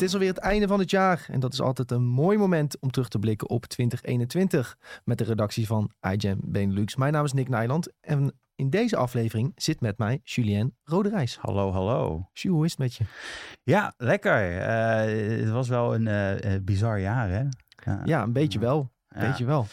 Het 0.00 0.08
is 0.08 0.14
alweer 0.14 0.28
het 0.34 0.38
einde 0.38 0.66
van 0.68 0.78
het 0.78 0.90
jaar 0.90 1.26
en 1.30 1.40
dat 1.40 1.52
is 1.52 1.60
altijd 1.60 1.90
een 1.90 2.04
mooi 2.06 2.38
moment 2.38 2.78
om 2.80 2.90
terug 2.90 3.08
te 3.08 3.18
blikken 3.18 3.48
op 3.48 3.66
2021 3.66 4.76
met 5.04 5.18
de 5.18 5.24
redactie 5.24 5.66
van 5.66 5.90
iGen 6.00 6.38
Benelux. 6.44 6.96
Mijn 6.96 7.12
naam 7.12 7.24
is 7.24 7.32
Nick 7.32 7.48
Nijland 7.48 7.88
en 8.00 8.32
in 8.54 8.70
deze 8.70 8.96
aflevering 8.96 9.52
zit 9.54 9.80
met 9.80 9.98
mij 9.98 10.20
Julien 10.22 10.76
Roderijs. 10.84 11.36
Hallo, 11.40 11.72
hallo. 11.72 12.28
Jules, 12.32 12.56
hoe 12.56 12.64
is 12.64 12.70
het 12.70 12.80
met 12.80 12.94
je? 12.94 13.04
Ja, 13.62 13.94
lekker. 13.96 14.58
Eh, 14.60 15.40
het 15.40 15.50
was 15.50 15.68
wel 15.68 15.94
een 15.94 16.06
eh, 16.08 16.54
bizar 16.62 17.00
jaar, 17.00 17.28
hè? 17.28 17.42
Ja, 17.84 18.00
ja 18.04 18.22
een 18.22 18.32
beetje 18.32 18.58
wel. 18.58 18.90
Een 19.08 19.20
Ja. 19.22 19.28
beetje 19.28 19.44
wel. 19.44 19.66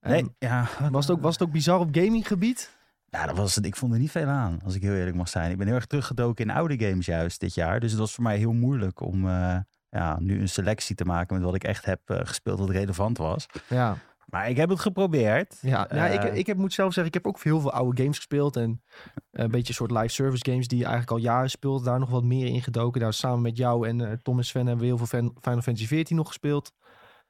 Nee, 0.00 0.20
Ehm, 0.20 0.28
ja. 0.38 0.68
was, 0.90 1.06
het 1.06 1.16
ook, 1.16 1.22
was 1.22 1.32
het 1.38 1.42
ook 1.42 1.52
bizar 1.52 1.78
op 1.78 1.88
gaminggebied? 1.92 2.78
Ja, 3.10 3.26
dat 3.26 3.36
was 3.36 3.54
het. 3.54 3.66
Ik 3.66 3.76
vond 3.76 3.92
er 3.92 3.98
niet 3.98 4.10
veel 4.10 4.26
aan, 4.26 4.60
als 4.64 4.74
ik 4.74 4.82
heel 4.82 4.94
eerlijk 4.94 5.16
mag 5.16 5.28
zijn. 5.28 5.50
Ik 5.50 5.56
ben 5.58 5.66
heel 5.66 5.76
erg 5.76 5.86
teruggedoken 5.86 6.44
in 6.44 6.50
oude 6.50 6.86
games 6.86 7.06
juist 7.06 7.40
dit 7.40 7.54
jaar. 7.54 7.80
Dus 7.80 7.90
het 7.90 8.00
was 8.00 8.14
voor 8.14 8.22
mij 8.24 8.36
heel 8.36 8.52
moeilijk 8.52 9.00
om 9.00 9.28
eh, 9.28 9.56
ja, 9.90 10.18
nu 10.20 10.40
een 10.40 10.48
selectie 10.48 10.94
te 10.96 11.04
maken 11.04 11.34
met 11.36 11.44
wat 11.44 11.54
ik 11.54 11.64
echt 11.64 11.84
heb 11.84 12.00
eh, 12.04 12.18
gespeeld 12.22 12.58
wat 12.58 12.70
relevant 12.70 13.18
was. 13.18 13.46
Ja, 13.68 13.96
Maar 14.26 14.48
ik 14.48 14.56
heb 14.56 14.68
het 14.68 14.80
geprobeerd. 14.80 15.58
ja. 15.60 15.88
ja 15.94 16.06
ik, 16.06 16.22
Eh, 16.22 16.36
ik 16.36 16.46
heb, 16.46 16.56
moet 16.56 16.72
zelf 16.72 16.92
zeggen, 16.92 17.14
ik 17.14 17.22
heb 17.22 17.26
ook 17.26 17.42
heel 17.42 17.60
veel 17.60 17.72
oude 17.72 18.02
games 18.02 18.16
gespeeld 18.16 18.56
en 18.56 18.82
een 19.30 19.50
beetje 19.50 19.68
een 19.68 19.74
soort 19.74 19.90
live 19.90 20.08
service 20.08 20.50
games 20.50 20.68
die 20.68 20.78
je 20.78 20.84
eigenlijk 20.84 21.12
al 21.12 21.18
jaren 21.18 21.50
speelt. 21.50 21.84
Daar 21.84 21.98
nog 21.98 22.10
wat 22.10 22.24
meer 22.24 22.46
in 22.46 22.62
gedoken. 22.62 23.00
Daar 23.00 23.12
samen 23.12 23.42
met 23.42 23.56
jou 23.56 23.88
en 23.88 24.20
Tom 24.22 24.38
en 24.38 24.44
Sven 24.44 24.66
hebben 24.66 24.84
we 24.86 24.94
heel 24.94 25.06
veel 25.06 25.32
Final 25.40 25.62
Fantasy 25.62 25.84
XIV 25.86 26.10
nog 26.10 26.26
gespeeld. 26.26 26.72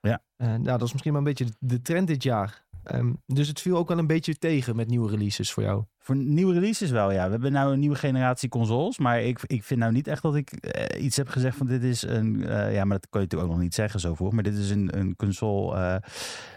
Ja. 0.00 0.22
Nou, 0.36 0.62
dat 0.62 0.82
is 0.82 0.92
misschien 0.92 1.12
wel 1.12 1.20
een 1.20 1.26
beetje 1.28 1.46
de 1.58 1.82
trend 1.82 2.06
dit 2.06 2.22
jaar. 2.22 2.64
Ehm, 2.84 3.12
dus 3.26 3.48
het 3.48 3.60
viel 3.60 3.76
ook 3.76 3.88
wel 3.88 3.98
een 3.98 4.06
beetje 4.06 4.34
tegen 4.38 4.76
met 4.76 4.88
nieuwe 4.88 5.10
releases 5.10 5.52
voor 5.52 5.62
jou. 5.62 5.84
Voor 5.98 6.16
nieuwe 6.16 6.54
releases 6.54 6.90
wel, 6.90 7.10
ja. 7.12 7.24
We 7.24 7.30
hebben 7.30 7.52
nou 7.52 7.72
een 7.72 7.78
nieuwe 7.78 7.96
generatie 7.96 8.48
consoles. 8.48 8.98
Maar 8.98 9.22
ik, 9.22 9.40
ik 9.46 9.64
vind 9.64 9.80
nou 9.80 9.92
niet 9.92 10.08
echt 10.08 10.22
dat 10.22 10.34
ik 10.36 10.50
eh, 10.52 11.04
iets 11.04 11.16
heb 11.16 11.28
gezegd 11.28 11.56
van 11.56 11.66
dit 11.66 11.82
is 11.82 12.02
een... 12.02 12.46
eh, 12.46 12.74
ja, 12.74 12.84
maar 12.84 12.98
dat 12.98 13.08
kan 13.10 13.20
je 13.20 13.26
natuurlijk 13.26 13.42
ook 13.50 13.56
nog 13.56 13.58
niet 13.64 13.74
zeggen 13.74 14.00
zo 14.00 14.14
voor. 14.14 14.34
Maar 14.34 14.42
dit 14.42 14.54
is 14.56 14.70
een, 14.70 14.98
een 14.98 15.16
console... 15.16 15.76
eh, 15.76 16.10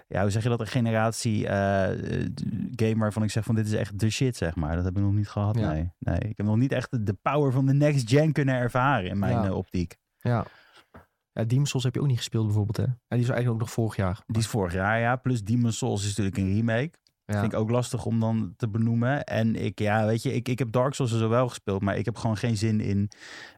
ja, 0.08 0.22
hoe 0.22 0.30
zeg 0.30 0.44
je 0.44 0.50
dat? 0.50 0.60
Een 0.60 0.68
generatie 0.68 1.48
eh, 1.48 1.92
eh, 2.22 2.30
game 2.76 2.98
waarvan 2.98 3.24
ik 3.24 3.32
zeg 3.32 3.44
van 3.44 3.56
dit 3.56 3.66
is 3.66 3.74
echt 3.74 4.00
de 4.00 4.10
shit, 4.10 4.38
zeg 4.38 4.56
maar. 4.56 4.76
Dat 4.76 4.86
heb 4.86 4.98
ik 4.98 5.04
nog 5.04 5.14
niet 5.14 5.30
gehad, 5.30 5.58
Ja. 5.60 5.72
nee. 5.72 5.90
nee. 6.00 6.18
Ik 6.20 6.38
heb 6.38 6.46
nog 6.46 6.58
niet 6.58 6.72
echt 6.72 7.06
de- 7.06 7.18
power 7.22 7.52
van 7.52 7.66
de 7.66 7.74
next 7.74 8.10
gen 8.10 8.32
kunnen 8.32 8.56
ervaren 8.56 9.10
in 9.10 9.20
mijn 9.20 9.42
Ja. 9.44 9.54
optiek. 9.54 9.96
Ja. 10.20 10.46
Ja, 11.34 11.44
Demon's 11.44 11.70
Souls 11.70 11.84
heb 11.86 11.94
je 11.96 12.02
ook 12.02 12.08
niet 12.08 12.18
gespeeld 12.18 12.46
bijvoorbeeld, 12.46 12.78
hè? 12.78 12.84
Ja, 12.84 12.90
die 13.08 13.20
is 13.20 13.30
eigenlijk 13.30 13.50
ook 13.50 13.60
nog 13.60 13.72
vorig 13.72 13.96
jaar. 13.96 14.22
Die 14.28 14.42
is 14.42 14.48
vorig 14.48 14.74
jaar, 14.74 15.00
ja. 15.00 15.16
Plus 15.16 15.44
Demon's 15.44 15.78
Souls 15.78 16.02
is 16.02 16.08
natuurlijk 16.08 16.38
een 16.38 16.54
remake. 16.54 16.92
Ja. 17.26 17.40
Vind 17.40 17.54
ik 17.54 17.60
ook 17.60 17.70
lastig 17.70 18.06
om 18.06 18.20
dan 18.20 18.54
te 18.58 18.70
benoemen. 18.70 19.24
En 19.24 19.56
ik, 19.56 19.80
ja, 19.80 20.06
weet 20.06 20.24
je, 20.24 20.34
ik, 20.34 20.48
ik 20.50 20.60
heb 20.60 20.72
Dark 20.72 20.94
Souls 20.94 21.12
er 21.12 21.18
zo 21.18 21.30
wel 21.30 21.48
gespeeld, 21.50 21.82
maar 21.82 21.98
ik 21.98 22.06
heb 22.06 22.16
gewoon 22.18 22.38
geen 22.38 22.58
zin 22.58 22.82
in. 22.82 23.10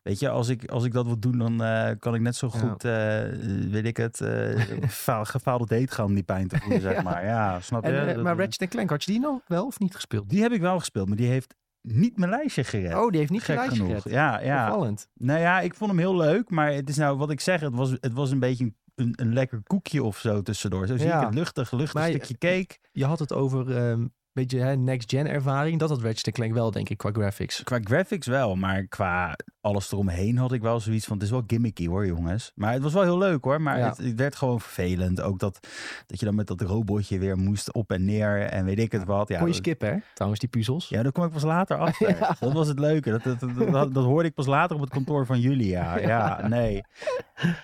Weet 0.03 0.19
je, 0.19 0.29
als 0.29 0.47
ik, 0.49 0.65
als 0.69 0.83
ik 0.83 0.91
dat 0.91 1.05
wil 1.05 1.19
doen, 1.19 1.37
dan 1.37 1.63
eh, 1.63 1.91
kan 1.99 2.15
ik 2.15 2.21
net 2.21 2.35
zo 2.35 2.49
Ja. 2.53 2.59
goed, 2.59 2.83
eh, 2.83 3.71
weet 3.71 3.85
ik 3.85 3.97
het, 3.97 4.21
eh 4.21 4.61
faal- 4.89 5.25
gefaalde 5.25 5.65
date 5.65 5.93
gaan 5.95 6.05
om 6.05 6.13
die 6.13 6.23
pijn 6.23 6.47
te 6.47 6.57
voelen, 6.57 6.81
zeg 6.81 6.93
Ja. 6.95 7.01
maar. 7.01 7.25
Ja, 7.25 7.59
snap 7.59 7.85
je? 7.85 7.91
En, 7.91 8.21
maar 8.21 8.37
Ratchet 8.37 8.69
Clank, 8.69 8.89
had 8.89 9.03
je 9.03 9.11
die 9.11 9.19
nog 9.19 9.41
wel 9.47 9.65
of 9.65 9.79
niet 9.79 9.95
gespeeld? 9.95 10.29
Die 10.29 10.41
heb 10.41 10.51
ik 10.51 10.61
wel 10.61 10.79
gespeeld, 10.79 11.07
maar 11.07 11.17
die 11.17 11.27
heeft 11.27 11.55
niet 11.87 12.17
mijn 12.17 12.29
lijstje 12.31 12.63
gered. 12.63 12.95
Oh, 12.95 13.09
die 13.09 13.19
heeft 13.19 13.31
niet 13.31 13.43
Gek 13.43 13.55
gelijk 13.55 13.71
genoeg. 13.73 13.87
gered. 13.87 14.03
Ja, 14.13 14.39
ja. 14.41 14.65
Opvallend. 14.67 15.07
Nou 15.13 15.39
ja, 15.39 15.59
ik 15.61 15.73
vond 15.75 15.89
hem 15.89 15.99
heel 15.99 16.15
leuk, 16.15 16.49
maar 16.49 16.71
het 16.73 16.89
is 16.89 16.97
nou 16.97 17.17
wat 17.17 17.29
ik 17.31 17.39
zeg, 17.39 17.59
het 17.59 17.75
was, 17.75 17.89
het 17.91 18.13
was 18.13 18.31
een 18.31 18.39
beetje 18.39 18.73
een, 18.95 19.13
een 19.15 19.33
lekker 19.33 19.61
koekje 19.63 20.03
of 20.03 20.17
zo 20.17 20.41
tussendoor. 20.41 20.87
Zo 20.87 20.97
zie 20.97 21.07
Ja. 21.07 21.19
ik 21.19 21.25
het 21.25 21.35
luchtig, 21.35 21.71
luchtig 21.71 21.93
Maar 21.93 22.09
stukje 22.09 22.37
cake. 22.37 22.77
Je 22.91 23.05
had 23.05 23.19
het 23.19 23.33
over 23.33 23.77
een 23.77 24.13
beetje 24.31 24.59
hè, 24.59 24.75
next-gen 24.75 25.27
ervaring. 25.27 25.79
Dat 25.79 25.89
had 25.89 26.01
Ratchet 26.01 26.33
Clank 26.33 26.53
wel, 26.53 26.71
denk 26.71 26.89
ik, 26.89 26.97
qua 26.97 27.11
graphics. 27.11 27.63
Qua 27.63 27.79
graphics 27.83 28.27
wel, 28.27 28.55
maar 28.55 28.87
qua 28.87 29.35
alles 29.65 29.91
eromheen 29.91 30.37
had 30.37 30.51
ik 30.51 30.61
wel 30.61 30.79
zoiets 30.79 31.05
van... 31.05 31.15
het 31.15 31.25
is 31.25 31.31
wel 31.31 31.43
gimmicky 31.47 31.87
hoor, 31.87 32.05
jongens. 32.05 32.51
Maar 32.55 32.73
het 32.73 32.81
was 32.81 32.93
wel 32.93 33.03
heel 33.03 33.17
leuk 33.17 33.43
hoor, 33.43 33.61
maar 33.61 33.77
Ja. 33.77 33.87
het, 33.89 33.97
het 33.97 34.15
werd 34.15 34.35
gewoon 34.35 34.59
vervelend. 34.61 35.21
Ook 35.21 35.39
dat, 35.39 35.67
dat 36.07 36.19
je 36.19 36.25
dan 36.25 36.35
met 36.35 36.47
dat 36.47 36.61
robotje 36.61 37.19
weer 37.19 37.37
moest 37.37 37.73
op 37.73 37.91
en 37.91 38.05
neer 38.05 38.41
en 38.41 38.65
weet 38.65 38.79
ik 38.79 38.91
het 38.91 39.03
wat. 39.05 39.27
Ja, 39.27 39.37
Kon 39.39 39.47
je 39.47 39.53
skippen, 39.53 39.89
hè? 39.89 39.97
Trouwens, 40.13 40.41
die 40.41 40.49
puzzels. 40.49 40.89
ja, 40.89 41.03
daar 41.03 41.11
kom 41.11 41.23
ik 41.25 41.31
pas 41.31 41.43
later 41.43 41.77
achter. 41.87 42.17
Ja. 42.17 42.35
Dat 42.39 42.53
was 42.53 42.67
het 42.67 42.79
leuke. 42.79 43.09
Dat, 43.11 43.23
dat, 43.23 43.39
dat, 43.39 43.71
dat, 43.71 43.93
dat 43.93 44.03
hoorde 44.03 44.27
ik 44.27 44.33
pas 44.33 44.45
later 44.45 44.75
op 44.75 44.81
het 44.81 44.91
kantoor 44.91 45.25
van 45.25 45.39
jullie. 45.39 45.63
Ja, 45.75 45.97
ja, 45.97 46.47
nee. 46.47 46.83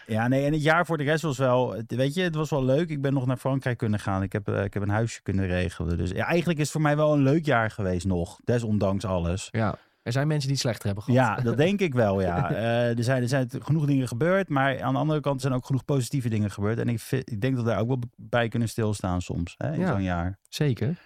Ja, 0.07 0.27
nee. 0.27 0.45
En 0.45 0.51
het 0.53 0.63
jaar 0.63 0.85
voor 0.85 0.97
de 0.97 1.03
rest 1.03 1.23
was 1.23 1.37
wel, 1.37 1.75
weet 1.87 2.13
je, 2.13 2.21
het 2.21 2.35
was 2.35 2.49
wel 2.49 2.63
leuk. 2.65 2.89
Ik 2.89 3.01
ben 3.01 3.13
nog 3.13 3.25
naar 3.25 3.37
Frankrijk 3.37 3.77
kunnen 3.77 3.99
gaan. 3.99 4.23
Ik 4.23 4.33
heb, 4.33 4.47
eh, 4.47 4.63
ik 4.63 4.73
heb 4.73 4.83
een 4.83 4.89
huisje 4.89 5.21
kunnen 5.21 5.47
regelen. 5.47 5.97
Dus 5.97 6.09
ja, 6.11 6.25
eigenlijk 6.25 6.57
is 6.59 6.63
het 6.63 6.73
voor 6.73 6.81
mij 6.81 6.95
wel 6.95 7.13
een 7.13 7.21
leuk 7.23 7.45
jaar 7.45 7.71
geweest 7.71 8.05
nog. 8.05 8.39
Desondanks 8.43 9.05
alles. 9.05 9.47
Ja. 9.51 9.75
Er 10.01 10.11
zijn 10.11 10.27
mensen 10.27 10.47
die 10.47 10.51
het 10.57 10.61
slechter 10.65 10.85
hebben 10.85 11.03
gehad. 11.03 11.37
Ja, 11.37 11.43
dat 11.43 11.57
denk 11.57 11.79
ik 11.79 11.93
wel, 11.93 12.21
ja. 12.21 12.49
Eh, 12.51 12.97
er, 12.97 13.03
zijn, 13.03 13.21
er 13.21 13.27
zijn 13.27 13.49
genoeg 13.59 13.85
dingen 13.85 14.07
gebeurd, 14.07 14.49
maar 14.49 14.81
aan 14.81 14.93
de 14.93 14.99
andere 14.99 15.19
kant 15.19 15.41
zijn 15.41 15.53
ook 15.53 15.65
genoeg 15.65 15.85
positieve 15.85 16.29
dingen 16.29 16.51
gebeurd. 16.51 16.79
En 16.79 16.89
ik, 16.89 16.99
vind- 16.99 17.31
ik 17.31 17.41
denk 17.41 17.55
dat 17.55 17.63
we 17.63 17.69
daar 17.69 17.79
ook 17.79 17.87
wel 17.87 17.99
bij 18.15 18.47
kunnen 18.47 18.69
stilstaan 18.69 19.21
soms, 19.21 19.53
hè, 19.57 19.73
in 19.73 19.79
Ja. 19.79 19.87
zo'n 19.91 20.03
jaar. 20.03 20.39
Zeker. 20.49 20.97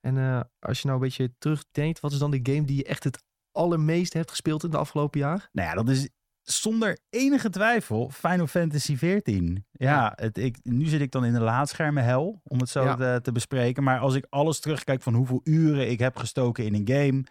En 0.00 0.18
eh, 0.18 0.40
als 0.58 0.80
je 0.80 0.86
nou 0.88 0.98
een 1.00 1.04
beetje 1.06 1.32
terugdenkt, 1.38 2.00
wat 2.00 2.12
is 2.12 2.18
dan 2.18 2.30
de 2.30 2.40
game 2.42 2.64
die 2.64 2.76
je 2.76 2.84
echt 2.84 3.04
het 3.04 3.22
allermeest 3.52 4.12
hebt 4.12 4.30
gespeeld 4.30 4.64
in 4.64 4.70
de 4.70 4.76
afgelopen 4.76 5.20
jaar? 5.20 5.48
Nou 5.52 5.68
ja, 5.68 5.74
dat 5.74 5.88
is 5.88 6.08
zonder 6.42 6.98
enige 7.10 7.50
twijfel 7.50 8.10
Final 8.10 8.46
Fantasy 8.46 8.94
XIV. 8.96 9.20
Ja, 9.22 9.56
Ja. 9.72 10.12
Het, 10.16 10.38
ik, 10.38 10.56
nu 10.62 10.84
zit 10.84 11.00
ik 11.00 11.10
dan 11.10 11.24
in 11.24 11.32
de 11.32 11.40
laadschermen 11.40 12.04
hel, 12.04 12.40
om 12.44 12.58
het 12.58 12.68
zo 12.68 12.84
Ja. 12.84 12.94
te, 12.94 13.18
te 13.22 13.32
bespreken. 13.32 13.82
Maar 13.82 13.98
als 13.98 14.14
ik 14.14 14.26
alles 14.28 14.60
terugkijk 14.60 15.02
van 15.02 15.14
hoeveel 15.14 15.40
uren 15.44 15.90
ik 15.90 15.98
heb 15.98 16.16
gestoken 16.16 16.64
in 16.64 16.74
een 16.74 16.88
game... 16.96 17.24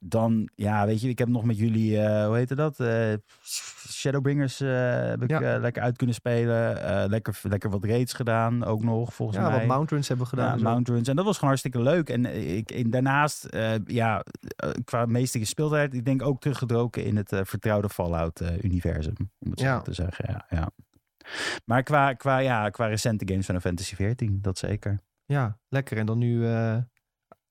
Dan, 0.00 0.48
ja, 0.54 0.86
weet 0.86 1.00
je, 1.00 1.08
ik 1.08 1.18
heb 1.18 1.28
nog 1.28 1.44
met 1.44 1.58
jullie, 1.58 2.00
eh, 2.00 2.26
hoe 2.26 2.36
heette 2.36 2.54
dat? 2.54 2.80
Eh, 2.80 3.12
Shadowbringers 3.88 4.60
eh, 4.60 4.68
heb 5.08 5.22
ik 5.22 5.30
Ja. 5.30 5.58
lekker 5.58 5.82
uit 5.82 5.96
kunnen 5.96 6.14
spelen. 6.14 6.74
Lekker, 7.10 7.38
lekker 7.42 7.70
wat 7.70 7.84
raids 7.84 8.12
gedaan, 8.12 8.64
ook 8.64 8.82
nog, 8.82 9.14
volgens 9.14 9.38
Ja, 9.38 9.48
mij. 9.48 9.58
wat 9.58 9.66
Mount 9.66 9.90
Runs 9.90 10.08
hebben 10.08 10.24
we 10.26 10.30
gedaan. 10.30 10.46
Ja, 10.48 10.52
en 10.52 10.58
zo. 10.58 10.64
Mount 10.64 10.88
Runs. 10.88 11.08
En 11.08 11.16
dat 11.16 11.24
was 11.24 11.34
gewoon 11.34 11.48
hartstikke 11.50 11.80
leuk. 11.82 12.08
En, 12.08 12.48
ik, 12.56 12.70
en 12.70 12.90
daarnaast, 12.90 13.48
ja, 13.86 14.24
qua 14.84 15.06
meeste 15.06 15.38
gespeeldheid, 15.38 15.94
ik 15.94 16.04
denk 16.04 16.22
ook 16.22 16.40
teruggedroken 16.40 17.04
in 17.04 17.16
het 17.16 17.32
vertrouwde 17.42 17.88
Fallout-universum. 17.88 19.14
om 19.38 19.50
het 19.50 19.58
zo 19.60 19.64
Ja. 19.66 19.80
te 19.80 19.92
zeggen, 19.92 20.24
ja. 20.28 20.46
ja. 20.50 20.70
Maar 21.64 21.82
qua, 21.82 22.12
qua, 22.12 22.38
ja, 22.38 22.70
qua 22.70 22.86
recente 22.86 23.24
games 23.28 23.46
van 23.46 23.60
Fantasy 23.60 23.94
14, 23.94 24.38
dat 24.42 24.58
zeker. 24.58 24.98
Ja, 25.26 25.58
lekker. 25.68 25.96
En 25.98 26.06
dan 26.06 26.18
nu 26.18 26.46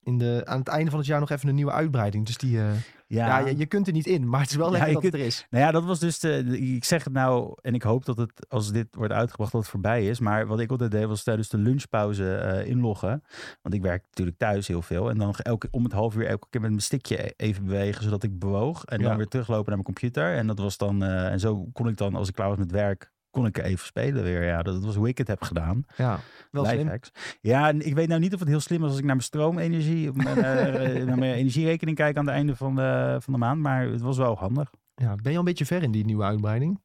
in 0.07 0.17
de, 0.17 0.41
aan 0.45 0.59
het 0.59 0.67
einde 0.67 0.89
van 0.89 0.99
het 0.99 1.07
jaar 1.07 1.19
nog 1.19 1.29
even 1.29 1.49
een 1.49 1.55
nieuwe 1.55 1.71
uitbreiding. 1.71 2.25
Dus 2.25 2.37
die, 2.37 2.59
eh, 2.59 2.65
ja, 3.07 3.37
je, 3.39 3.57
je 3.57 3.65
kunt 3.65 3.87
er 3.87 3.93
niet 3.93 4.05
in, 4.05 4.29
maar 4.29 4.41
het 4.41 4.49
is 4.49 4.55
wel 4.55 4.71
lekker 4.71 4.93
dat 4.93 5.03
het 5.03 5.13
er 5.13 5.19
is. 5.19 5.45
Nou 5.49 5.63
ja, 5.63 5.71
dat 5.71 5.85
was 5.85 5.99
dus 5.99 6.19
de, 6.19 6.43
de- 6.43 6.59
Ik 6.59 6.83
zeg 6.83 7.03
het 7.03 7.13
nou, 7.13 7.55
en 7.61 7.73
ik 7.73 7.83
hoop 7.83 8.05
dat 8.05 8.17
het, 8.17 8.45
als 8.49 8.71
dit 8.71 8.87
wordt 8.95 9.13
uitgebracht, 9.13 9.51
dat 9.51 9.61
het 9.61 9.69
voorbij 9.69 10.07
is. 10.07 10.19
Maar 10.19 10.47
wat 10.47 10.59
ik 10.59 10.71
altijd 10.71 10.91
deed, 10.91 11.05
was 11.05 11.23
tijdens 11.23 11.49
de 11.49 11.57
lunchpauze 11.57 12.35
eh, 12.35 12.67
inloggen. 12.69 13.23
Want 13.61 13.75
ik 13.75 13.81
werk 13.81 14.03
natuurlijk 14.07 14.37
thuis 14.37 14.67
heel 14.67 14.81
veel. 14.81 15.09
En 15.09 15.17
dan 15.17 15.33
elke, 15.35 15.67
om 15.71 15.83
het 15.83 15.93
half 15.93 16.15
uur 16.15 16.25
elke 16.27 16.47
keer 16.49 16.61
met 16.61 16.69
mijn 16.69 16.81
stickje 16.81 17.25
e- 17.27 17.31
even 17.37 17.65
bewegen, 17.65 18.03
zodat 18.03 18.23
ik 18.23 18.39
bewoog. 18.39 18.85
En 18.85 18.99
Ja. 18.99 19.07
dan 19.07 19.17
weer 19.17 19.27
teruglopen 19.27 19.65
naar 19.65 19.83
mijn 19.83 19.95
computer. 19.95 20.35
En 20.35 20.47
dat 20.47 20.59
was 20.59 20.77
dan. 20.77 21.03
eh, 21.03 21.31
en 21.31 21.39
zo 21.39 21.69
kon 21.73 21.87
ik 21.87 21.97
dan, 21.97 22.15
als 22.15 22.27
ik 22.27 22.33
klaar 22.33 22.47
was 22.49 22.57
met 22.57 22.71
werk, 22.71 23.11
kon 23.31 23.45
ik 23.45 23.57
even 23.57 23.85
spelen 23.85 24.23
weer. 24.23 24.43
Ja, 24.43 24.61
dat 24.61 24.83
was 24.83 24.95
hoe 24.95 25.07
ik 25.07 25.17
het 25.17 25.27
heb 25.27 25.41
gedaan. 25.41 25.85
Ja, 25.97 26.19
wel 26.51 26.65
slim. 26.65 26.99
Ja, 27.41 27.67
en 27.67 27.85
ik 27.85 27.95
weet 27.95 28.07
nou 28.07 28.19
niet 28.19 28.33
of 28.33 28.39
het 28.39 28.49
heel 28.49 28.59
slim 28.59 28.83
is 28.83 28.89
als 28.89 28.97
ik 28.97 29.05
naar 29.05 29.15
mijn 29.15 29.27
stroomenergie, 29.27 30.11
mijn, 30.13 30.37
eh, 30.37 31.03
naar 31.07 31.17
mijn 31.17 31.33
energierekening 31.33 31.97
kijk 31.97 32.17
aan 32.17 32.25
het 32.25 32.35
einde 32.35 32.55
van 32.55 32.75
de, 32.75 33.17
van 33.19 33.33
de 33.33 33.39
maand. 33.39 33.61
Maar 33.61 33.87
het 33.87 34.01
was 34.01 34.17
wel 34.17 34.35
handig. 34.35 34.69
Ja, 34.95 35.15
ben 35.15 35.31
je 35.31 35.31
al 35.31 35.37
een 35.37 35.43
beetje 35.43 35.65
ver 35.65 35.83
in 35.83 35.91
die 35.91 36.05
nieuwe 36.05 36.23
uitbreiding? 36.23 36.79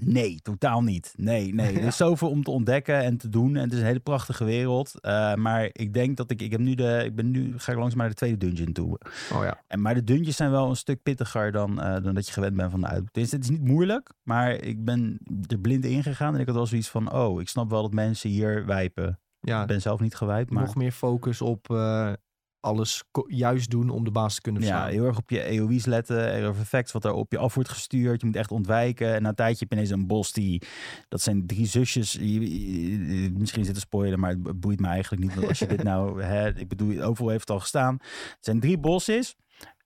Nee, 0.00 0.40
totaal 0.42 0.82
niet. 0.82 1.14
Nee, 1.16 1.54
nee. 1.54 1.74
Er 1.80 1.86
is 1.86 1.96
zoveel 1.96 2.30
om 2.30 2.42
te 2.42 2.50
ontdekken 2.50 3.02
en 3.02 3.16
te 3.16 3.28
doen. 3.28 3.56
En 3.56 3.62
het 3.62 3.72
is 3.72 3.78
een 3.78 3.84
hele 3.84 3.98
prachtige 3.98 4.44
wereld. 4.44 4.92
Uh, 5.00 5.34
maar 5.34 5.68
ik 5.72 5.94
denk 5.94 6.16
dat 6.16 6.30
ik... 6.30 6.42
Ik 6.42 6.50
heb 6.50 6.60
nu 6.60 6.74
de... 6.74 7.02
Ik 7.04 7.14
ben 7.14 7.30
nu... 7.30 7.54
Ga 7.56 7.72
ik 7.72 7.78
langzaam 7.78 7.98
naar 7.98 8.08
de 8.08 8.14
tweede 8.14 8.36
dungeon 8.36 8.72
toe. 8.72 8.98
Oh 9.32 9.42
ja. 9.42 9.60
En, 9.66 9.80
maar 9.80 9.94
de 9.94 10.04
dungeons 10.04 10.36
zijn 10.36 10.50
wel 10.50 10.68
een 10.68 10.76
stuk 10.76 11.02
pittiger 11.02 11.52
dan, 11.52 11.70
uh, 11.70 12.02
dan 12.02 12.14
dat 12.14 12.26
je 12.26 12.32
gewend 12.32 12.56
bent 12.56 12.70
van 12.70 12.80
de 12.80 12.86
uit. 12.86 13.04
Dus 13.12 13.30
het 13.30 13.42
is 13.42 13.50
niet 13.50 13.64
moeilijk. 13.64 14.12
Maar 14.22 14.52
ik 14.52 14.84
ben 14.84 15.18
er 15.46 15.58
blind 15.58 15.84
ingegaan. 15.84 16.34
En 16.34 16.40
ik 16.40 16.46
had 16.46 16.54
wel 16.54 16.66
zoiets 16.66 16.88
van... 16.88 17.12
Oh, 17.12 17.40
ik 17.40 17.48
snap 17.48 17.70
wel 17.70 17.82
dat 17.82 17.92
mensen 17.92 18.30
hier 18.30 18.66
wijpen. 18.66 19.20
Ja, 19.40 19.60
Ik 19.60 19.66
ben 19.66 19.80
zelf 19.80 20.00
niet 20.00 20.14
gewijpt, 20.14 20.50
maar... 20.50 20.64
nog 20.64 20.74
meer 20.74 20.92
focus 20.92 21.40
op 21.40 21.68
uh, 21.70 22.12
alles 22.60 23.04
juist 23.26 23.70
doen 23.70 23.90
om 23.90 24.04
de 24.04 24.10
baas 24.10 24.34
te 24.34 24.40
kunnen 24.40 24.62
verslaan. 24.62 24.86
Ja, 24.86 24.92
heel 24.92 25.06
erg 25.06 25.18
op 25.18 25.30
je 25.30 25.42
AoE's 25.42 25.84
letten. 25.84 26.32
Er 26.32 26.48
of 26.48 26.60
effects 26.60 26.92
wat 26.92 27.04
er 27.04 27.12
op 27.12 27.32
je 27.32 27.38
af 27.38 27.54
wordt 27.54 27.68
gestuurd. 27.68 28.20
Je 28.20 28.26
moet 28.26 28.36
echt 28.36 28.50
ontwijken. 28.50 29.14
En 29.14 29.22
na 29.22 29.28
een 29.28 29.34
tijdje 29.34 29.58
heb 29.58 29.68
je 29.68 29.74
ineens 29.74 29.90
een 29.90 30.06
bos 30.06 30.32
die... 30.32 30.62
Dat 31.08 31.20
zijn 31.20 31.46
drie 31.46 31.66
zusjes. 31.66 32.12
Je, 32.12 33.30
misschien 33.36 33.64
zit 33.64 33.74
te 33.74 33.80
spoilen, 33.80 34.20
maar 34.20 34.30
het 34.30 34.60
boeit 34.60 34.80
me 34.80 34.86
eigenlijk 34.86 35.22
niet. 35.22 35.34
Want 35.34 35.48
als 35.48 35.58
je 35.58 35.66
dit 35.66 35.82
nou... 35.92 36.22
Hè, 36.22 36.58
ik 36.58 36.68
bedoel, 36.68 37.02
overal 37.02 37.30
heeft 37.30 37.48
het 37.48 37.50
al 37.50 37.60
gestaan. 37.60 37.94
Het 38.02 38.38
zijn 38.40 38.60
drie 38.60 38.78
bosses. 38.78 39.34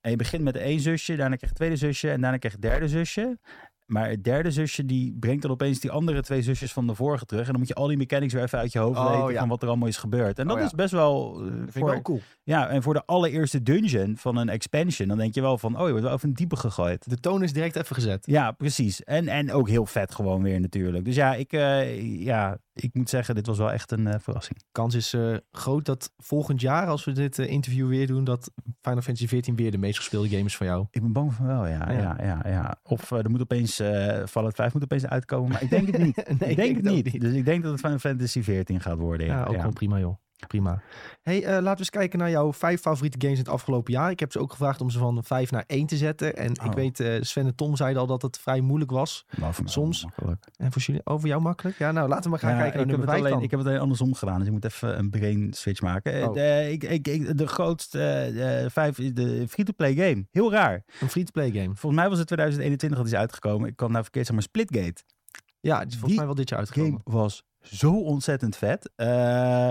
En 0.01 0.11
je 0.11 0.17
begint 0.17 0.43
met 0.43 0.57
één 0.57 0.81
zusje. 0.81 1.17
Daarna 1.17 1.37
krijg 1.37 1.53
je 1.53 1.59
tweede 1.59 1.77
zusje. 1.77 2.11
En 2.11 2.21
daarna 2.21 2.39
krijg 2.39 2.55
je 2.55 2.61
derde 2.61 2.89
zusje. 2.89 3.39
Maar 3.91 4.09
het 4.09 4.25
derde 4.25 4.51
zusje 4.51 4.85
die 4.87 5.17
brengt 5.21 5.43
dan 5.43 5.51
opeens 5.51 5.81
die 5.81 5.91
andere 5.91 6.23
twee 6.23 6.43
zusjes 6.43 6.73
van 6.73 6.87
de 6.87 6.95
vorige 6.95 7.25
terug. 7.27 7.45
En 7.45 7.51
dan 7.51 7.59
moet 7.59 7.69
je 7.69 7.75
al 7.75 7.87
die 7.87 7.97
mechanics 7.97 8.33
weer 8.33 8.43
even 8.43 8.59
uit 8.59 8.73
je 8.73 8.79
hoofd 8.79 8.99
Oh, 8.99 9.11
weten 9.17 9.33
ja. 9.33 9.39
van 9.39 9.49
wat 9.49 9.63
er 9.63 9.69
allemaal 9.69 9.89
is 9.89 9.97
gebeurd. 9.97 10.39
En 10.39 10.45
dat 10.47 10.55
Oh, 10.55 10.61
ja. 10.61 10.67
is 10.67 10.75
best 10.75 10.93
wel... 10.93 11.41
eh, 11.41 11.47
vind 11.53 11.77
ik 11.77 11.85
wel 11.85 12.03
cool. 12.03 12.21
Ja, 12.43 12.69
en 12.69 12.83
voor 12.83 12.95
de 12.95 13.03
allereerste 13.07 13.63
dungeon 13.63 14.17
van 14.17 14.37
een 14.37 14.49
expansion, 14.49 15.09
dan 15.09 15.19
denk 15.19 15.35
je 15.35 15.41
wel 15.41 15.59
van, 15.59 15.75
oh, 15.79 15.85
je 15.85 15.91
wordt 15.91 16.05
wel 16.05 16.15
even 16.15 16.29
een 16.29 16.35
diepe 16.35 16.57
gegooid. 16.57 17.11
De 17.11 17.21
toon 17.21 17.43
is 17.43 17.53
direct 17.53 17.77
even 17.77 17.95
gezet. 17.95 18.27
Ja, 18.27 18.51
precies. 18.53 19.05
En, 19.05 19.29
en 19.29 19.53
ook 19.53 19.69
heel 19.69 19.87
vet 19.87 20.15
gewoon 20.15 20.43
weer 20.43 20.61
natuurlijk. 20.61 21.05
Dus 21.05 21.15
ja, 21.15 21.35
ik, 21.35 21.53
eh, 21.53 22.23
ja, 22.25 22.59
ik 22.75 22.95
moet 22.95 23.09
zeggen, 23.09 23.35
dit 23.35 23.47
was 23.47 23.59
wel 23.59 23.73
echt 23.73 23.91
een 23.91 24.07
eh, 24.07 24.21
verrassing. 24.21 24.59
Kans 24.73 24.95
is 24.95 25.13
eh, 25.13 25.37
groot 25.51 25.85
dat 25.85 26.13
volgend 26.17 26.61
jaar, 26.61 26.87
als 26.87 27.05
we 27.05 27.13
dit 27.13 27.39
eh, 27.39 27.51
interview 27.51 27.89
weer 27.89 28.07
doen, 28.07 28.25
dat 28.25 28.51
Final 28.81 29.03
Fantasy 29.03 29.27
XIV 29.27 29.55
weer 29.55 29.71
de 29.71 29.79
meest 29.79 29.99
gespeelde 29.99 30.29
game 30.29 30.45
is 30.45 30.57
van 30.57 30.67
jou. 30.67 30.87
Ik 30.91 31.01
ben 31.01 31.13
bang 31.13 31.35
van 31.35 31.47
wel, 31.47 31.67
ja. 31.67 31.93
Ja. 31.93 31.99
ja. 31.99 32.17
ja, 32.23 32.41
ja, 32.45 32.77
Of 32.83 33.11
er 33.11 33.31
moet 33.31 33.41
opeens, 33.41 33.77
Fallout 34.27 34.55
5 34.55 34.73
moet 34.73 34.83
opeens 34.83 35.07
uitkomen, 35.07 35.51
maar 35.51 35.63
ik 35.63 35.71
denk 35.71 35.87
het 35.87 35.99
niet. 35.99 36.17
Nee, 36.39 36.51
ik 36.51 36.57
denk 36.57 36.77
het 36.77 36.85
niet. 36.85 37.21
Dus 37.21 37.33
ik 37.33 37.45
denk 37.45 37.63
dat 37.63 37.73
het 37.73 37.81
Final 37.81 37.99
Fantasy 37.99 38.43
14 38.43 38.81
gaat 38.81 38.99
worden. 38.99 39.27
Ja, 39.27 39.39
Ja, 39.39 39.45
ook 39.45 39.57
gewoon 39.57 39.73
prima 39.73 39.99
joh. 39.99 40.17
Prima. 40.47 40.83
Hey, 41.23 41.45
eh, 41.45 41.51
laten 41.53 41.73
we 41.73 41.79
eens 41.79 41.91
kijken 41.91 42.19
naar 42.19 42.31
jouw 42.31 42.53
vijf 42.53 42.81
favoriete 42.81 43.17
games 43.21 43.39
in 43.39 43.45
het 43.45 43.53
afgelopen 43.53 43.93
jaar. 43.93 44.11
Ik 44.11 44.21
heb 44.21 44.33
ze 44.33 44.39
ook 44.39 44.51
gevraagd 44.51 44.81
om 44.81 44.91
ze 44.91 44.99
van 44.99 45.25
vijf 45.25 45.51
naar 45.51 45.65
één 45.67 45.87
te 45.87 45.97
zetten. 45.97 46.37
En 46.37 46.51
ik 46.53 46.63
Oh. 46.65 46.73
weet, 46.75 47.01
eh, 47.01 47.17
Sven 47.21 47.47
en 47.47 47.55
Tom 47.55 47.77
zeiden 47.77 48.01
al 48.01 48.07
dat 48.07 48.23
het 48.23 48.39
vrij 48.39 48.61
moeilijk 48.61 48.91
was. 48.91 49.25
Voor 49.29 49.41
mij 49.41 49.53
Soms-. 49.73 50.07
En 50.57 50.73
voor 50.73 50.83
jullie, 50.83 51.01
over 51.07 51.29
jou 51.29 51.41
makkelijk? 51.43 51.79
Ja, 51.79 51.93
nou 51.93 52.09
laten 52.09 52.25
we 52.25 52.31
maar 52.31 52.39
gaan 52.39 52.51
Ja, 52.51 52.57
kijken 52.57 52.77
naar 52.79 52.87
ik, 52.87 52.93
heb 52.93 53.01
het 53.01 53.11
alleen, 53.19 53.33
dan. 53.33 53.43
ik 53.43 53.51
heb 53.51 53.59
het 53.61 53.69
alleen 53.69 53.81
andersom 53.81 54.15
gedaan, 54.15 54.39
dus 54.39 54.47
ik 54.47 54.53
moet 54.53 54.65
even 54.65 54.99
een 54.99 55.11
brain 55.11 55.53
switch 55.53 55.81
maken. 55.81 56.13
Eh, 56.13 56.29
Oh. 56.29 56.35
De, 56.35 56.69
ik, 56.71 56.83
ik, 56.85 57.09
ik- 57.09 57.39
de 57.39 57.47
grootste 57.47 57.99
eh, 58.03 58.65
eh, 58.65 58.71
vijf 58.71 58.99
is 58.99 59.15
de 59.15 59.45
free-to-play 59.49 59.95
game. 59.95 60.27
Heel 60.31 60.53
raar. 60.53 60.83
Een 61.01 61.09
free-to-play 61.09 61.51
game. 61.51 61.65
Volgens 61.75 61.95
mij 62.01 62.09
was 62.09 62.19
het 62.19 62.27
2021 62.27 62.99
dat 62.99 63.07
is 63.09 63.15
uitgekomen. 63.15 63.69
Ik 63.69 63.77
kan 63.77 63.91
nou 63.91 64.03
verkeerd 64.03 64.27
zeggen, 64.27 64.45
maar 64.55 64.65
Splitgate. 64.65 65.03
Ja, 65.61 65.79
het 65.79 65.87
is 65.89 65.93
volgens 65.93 66.07
Die 66.11 66.17
mij 66.19 66.27
wel 66.27 66.35
dit 66.35 66.49
jaar 66.49 66.59
uitgekomen. 66.59 67.01
game 67.05 67.17
was 67.19 67.45
zo 67.63 67.93
ontzettend 68.01 68.57
vet. 68.57 68.91
Eh, 68.97 69.71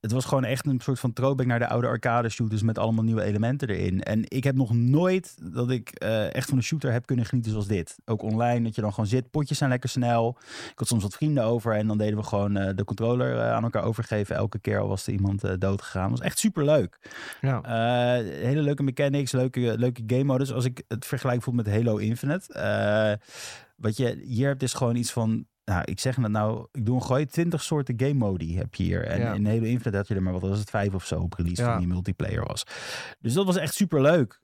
het 0.00 0.12
was 0.12 0.24
gewoon 0.24 0.44
echt 0.44 0.66
een 0.66 0.80
soort 0.80 1.00
van 1.00 1.12
throwback 1.12 1.46
naar 1.46 1.58
de 1.58 1.68
oude 1.68 1.86
arcade 1.86 2.28
shooters 2.28 2.62
met 2.62 2.78
allemaal 2.78 3.04
nieuwe 3.04 3.22
elementen 3.22 3.68
erin. 3.68 4.02
En 4.02 4.22
ik 4.24 4.44
heb 4.44 4.54
nog 4.54 4.74
nooit 4.74 5.52
dat 5.52 5.70
ik 5.70 5.90
eh, 5.90 6.34
echt 6.34 6.48
van 6.48 6.58
een 6.58 6.64
shooter 6.64 6.92
heb 6.92 7.06
kunnen 7.06 7.24
genieten 7.24 7.50
zoals 7.50 7.66
dit. 7.66 7.96
Ook 8.04 8.22
online, 8.22 8.64
dat 8.64 8.74
je 8.74 8.80
dan 8.80 8.90
gewoon 8.90 9.06
zit. 9.06 9.30
Potjes 9.30 9.58
zijn 9.58 9.70
lekker 9.70 9.88
snel. 9.88 10.36
Ik 10.70 10.78
had 10.78 10.88
soms 10.88 11.02
wat 11.02 11.14
vrienden 11.14 11.44
over 11.44 11.74
en 11.74 11.86
dan 11.86 11.98
deden 11.98 12.18
we 12.18 12.24
gewoon 12.24 12.56
eh, 12.56 12.76
de 12.76 12.84
controller 12.84 13.38
eh, 13.38 13.52
aan 13.52 13.62
elkaar 13.62 13.82
overgeven. 13.82 14.36
Elke 14.36 14.58
keer 14.58 14.78
al 14.78 14.88
was 14.88 15.06
er 15.06 15.12
iemand 15.12 15.60
dood 15.60 15.82
gegaan. 15.82 16.10
was 16.10 16.20
echt 16.20 16.38
super 16.38 16.64
leuk. 16.64 16.98
Ja. 17.40 17.60
Hele 18.22 18.62
leuke 18.62 18.82
mechanics, 18.82 19.32
leuke, 19.32 19.78
leuke 19.78 20.02
game 20.06 20.24
modus. 20.24 20.52
Als 20.52 20.64
ik 20.64 20.82
het 20.88 21.06
vergelijk 21.06 21.36
bijvoorbeeld 21.36 21.66
met 21.66 21.76
Halo 21.76 21.96
Infinite. 21.96 23.18
wat 23.76 23.96
je 23.96 24.20
hier 24.24 24.48
hebt 24.48 24.62
is 24.62 24.74
gewoon 24.74 24.96
iets 24.96 25.12
van... 25.12 25.46
Nou, 25.68 25.82
ik 25.84 26.00
zeg 26.00 26.16
het 26.16 26.28
nou, 26.28 26.66
ik 26.72 26.86
doe 26.86 26.94
een 26.94 27.02
gooi. 27.02 27.26
20 27.26 27.62
soorten 27.62 27.94
game 28.00 28.14
modi 28.14 28.56
heb 28.56 28.74
je 28.74 28.82
hier. 28.82 29.04
En 29.06 29.20
Ja. 29.20 29.32
in 29.32 29.46
Halo 29.46 29.62
Infinite 29.62 29.96
had 29.96 30.08
je 30.08 30.14
er 30.14 30.22
maar, 30.22 30.32
wat 30.32 30.42
was 30.42 30.58
het, 30.58 30.70
vijf 30.70 30.94
of 30.94 31.06
zo 31.06 31.20
op 31.20 31.32
release 31.34 31.62
Ja. 31.62 31.68
van 31.70 31.78
die 31.78 31.88
multiplayer 31.88 32.46
was. 32.46 32.62
Dus 33.20 33.32
dat 33.34 33.46
was 33.46 33.56
echt 33.56 33.74
super 33.74 34.00
leuk. 34.02 34.40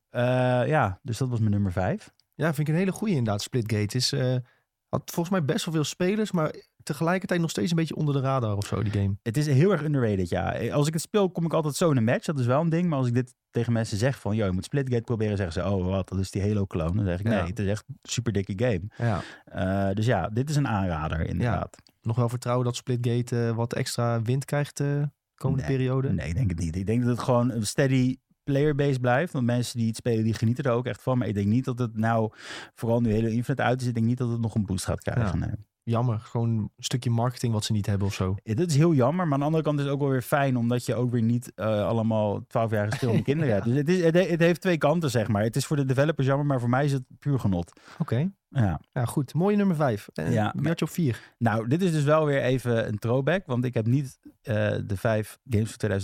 ja, 0.67 0.99
dus 1.03 1.19
dat 1.19 1.29
was 1.29 1.39
mijn 1.39 1.51
nummer 1.51 1.73
vijf. 1.73 2.13
ja, 2.35 2.55
vind 2.55 2.69
ik 2.69 2.75
een 2.75 2.81
hele 2.81 2.93
goede 2.93 3.15
inderdaad. 3.15 3.43
Splitgate 3.43 3.97
is, 3.97 4.13
eh, 4.13 4.35
had 4.95 5.11
volgens 5.11 5.37
mij 5.37 5.45
best 5.45 5.65
wel 5.65 5.75
veel 5.75 5.85
spelers, 5.85 6.33
maar 6.33 6.55
tegelijkertijd 6.83 7.41
nog 7.41 7.51
steeds 7.51 7.71
een 7.71 7.77
beetje 7.77 7.97
onder 7.97 8.15
de 8.15 8.21
radar 8.21 8.57
of 8.57 8.67
zo, 8.67 8.83
die 8.83 8.93
game. 8.93 9.17
Het 9.23 9.37
is 9.37 9.47
heel 9.47 9.73
erg 9.73 9.83
underrated, 9.83 10.29
ja. 10.29 10.69
Als 10.71 10.87
ik 10.87 10.93
het 10.93 11.03
speel, 11.03 11.31
kom 11.31 11.45
ik 11.45 11.53
altijd 11.53 11.75
zo 11.75 11.91
in 11.91 11.97
een 11.97 12.05
match. 12.05 12.25
Dat 12.27 12.39
is 12.39 12.47
wel 12.47 12.61
een 12.61 12.69
ding. 12.69 12.89
Maar 12.89 12.99
als 12.99 13.07
ik 13.07 13.15
dit 13.15 13.35
tegen 13.51 13.73
mensen 13.73 13.97
zeg 13.99 14.19
van... 14.21 14.37
Yo, 14.37 14.45
je 14.45 14.51
moet 14.53 14.65
Splitgate 14.65 15.03
proberen, 15.03 15.37
zeggen 15.37 15.63
ze... 15.63 15.71
Oh, 15.71 15.87
wat, 15.87 16.09
dat 16.09 16.19
is 16.19 16.31
die 16.31 16.43
Halo-clone. 16.43 16.95
Dan 16.95 17.05
zeg 17.05 17.19
ik, 17.19 17.25
nee, 17.27 17.39
Ja. 17.39 17.47
het 17.47 17.59
is 17.59 17.67
echt 17.69 17.85
een 17.89 17.99
super 18.03 18.33
dikke 18.33 18.53
game. 18.57 18.81
Ja. 18.97 19.21
Eh, 19.45 19.95
dus 19.95 20.07
ja, 20.07 20.29
dit 20.29 20.51
is 20.51 20.57
een 20.57 20.69
aanrader 20.69 21.21
inderdaad. 21.29 21.77
Nog 22.03 22.17
wel 22.17 22.29
vertrouwen 22.29 22.65
dat 22.65 22.77
Splitgate 22.77 23.47
eh, 23.47 23.57
wat 23.57 23.73
extra 23.73 24.23
wind 24.23 24.45
krijgt 24.45 24.77
de 24.77 25.11
komende 25.35 25.65
Nee, 25.67 25.77
periode? 25.77 26.13
Nee, 26.13 26.29
ik 26.29 26.35
denk 26.35 26.51
het 26.51 26.59
niet. 26.59 26.77
Ik 26.77 26.87
denk 26.87 27.01
dat 27.01 27.11
het 27.11 27.21
gewoon 27.25 27.51
een 27.51 27.67
steady 27.67 28.17
playerbase 28.45 29.01
blijft. 29.01 29.33
Want 29.33 29.45
mensen 29.47 29.79
die 29.79 29.87
het 29.87 29.97
spelen, 29.97 30.25
die 30.25 30.35
genieten 30.35 30.65
er 30.65 30.71
ook 30.73 30.87
echt 30.87 31.03
van. 31.03 31.19
Maar 31.19 31.29
ik 31.29 31.35
denk 31.35 31.47
niet 31.47 31.65
dat 31.65 31.79
het 31.79 31.97
nou, 31.97 32.31
vooral 32.75 33.01
nu 33.01 33.11
hele 33.13 33.31
Infinite 33.33 33.63
uit 33.63 33.81
is, 33.81 33.87
ik 33.87 33.95
denk 33.95 34.07
niet 34.07 34.19
dat 34.19 34.31
het 34.31 34.41
nog 34.41 34.55
een 34.55 34.67
boost 34.67 34.85
gaat 34.85 35.01
krijgen. 35.03 35.39
Nee. 35.39 35.51
Jammer, 35.87 36.19
gewoon 36.19 36.49
een 36.49 36.71
stukje 36.79 37.11
marketing 37.11 37.53
wat 37.53 37.65
ze 37.65 37.73
niet 37.73 37.87
hebben 37.87 38.07
of 38.07 38.15
zo. 38.15 38.35
Ja, 38.43 38.55
Dat 38.55 38.69
is 38.71 38.77
heel 38.77 38.95
jammer, 38.95 39.25
maar 39.25 39.33
aan 39.35 39.39
de 39.39 39.45
andere 39.45 39.63
kant 39.65 39.79
is 39.79 39.85
het 39.85 39.95
ook 39.95 40.01
wel 40.01 40.09
weer 40.09 40.23
fijn, 40.23 40.57
omdat 40.57 40.87
je 40.87 40.95
ook 40.95 41.11
weer 41.11 41.23
niet 41.23 41.53
eh, 41.55 41.87
allemaal 41.87 42.41
12-jarige 42.43 42.97
stilende 42.97 43.23
kinderen 43.31 43.53
hebt. 43.55 43.65
Dus 43.67 43.77
het, 43.77 43.89
is, 43.89 44.03
het, 44.05 44.15
he- 44.15 44.29
het 44.31 44.41
heeft 44.41 44.61
twee 44.61 44.79
kanten, 44.79 45.11
zeg 45.11 45.29
maar. 45.29 45.43
Het 45.43 45.57
is 45.57 45.67
voor 45.67 45.77
de 45.77 45.85
developers 45.85 46.27
jammer, 46.27 46.47
maar 46.47 46.61
voor 46.61 46.69
mij 46.69 46.85
is 46.85 46.93
het 46.93 47.03
puur 47.19 47.39
genot. 47.39 47.73
Oké, 47.99 48.31
Ja. 48.49 48.81
ja 48.93 49.05
goed. 49.05 49.35
Mooie 49.35 49.57
nummer 49.57 49.77
vijf. 49.77 50.09
Uh, 50.15 50.33
Ja, 50.33 50.53
wie 50.57 50.69
had 50.69 50.79
je 50.79 50.85
op 50.85 50.91
vier? 50.91 51.21
Nou, 51.39 51.69
dit 51.69 51.83
is 51.83 51.93
dus 51.93 52.05
wel 52.05 52.27
weer 52.27 52.41
even 52.43 52.89
een 52.89 52.99
throwback, 52.99 53.47
want 53.47 53.65
ik 53.65 53.75
heb 53.75 53.87
niet 53.87 54.19
eh, 54.43 54.55
de 54.87 54.97
vijf 54.97 55.39
games 55.51 55.75
van 55.79 56.01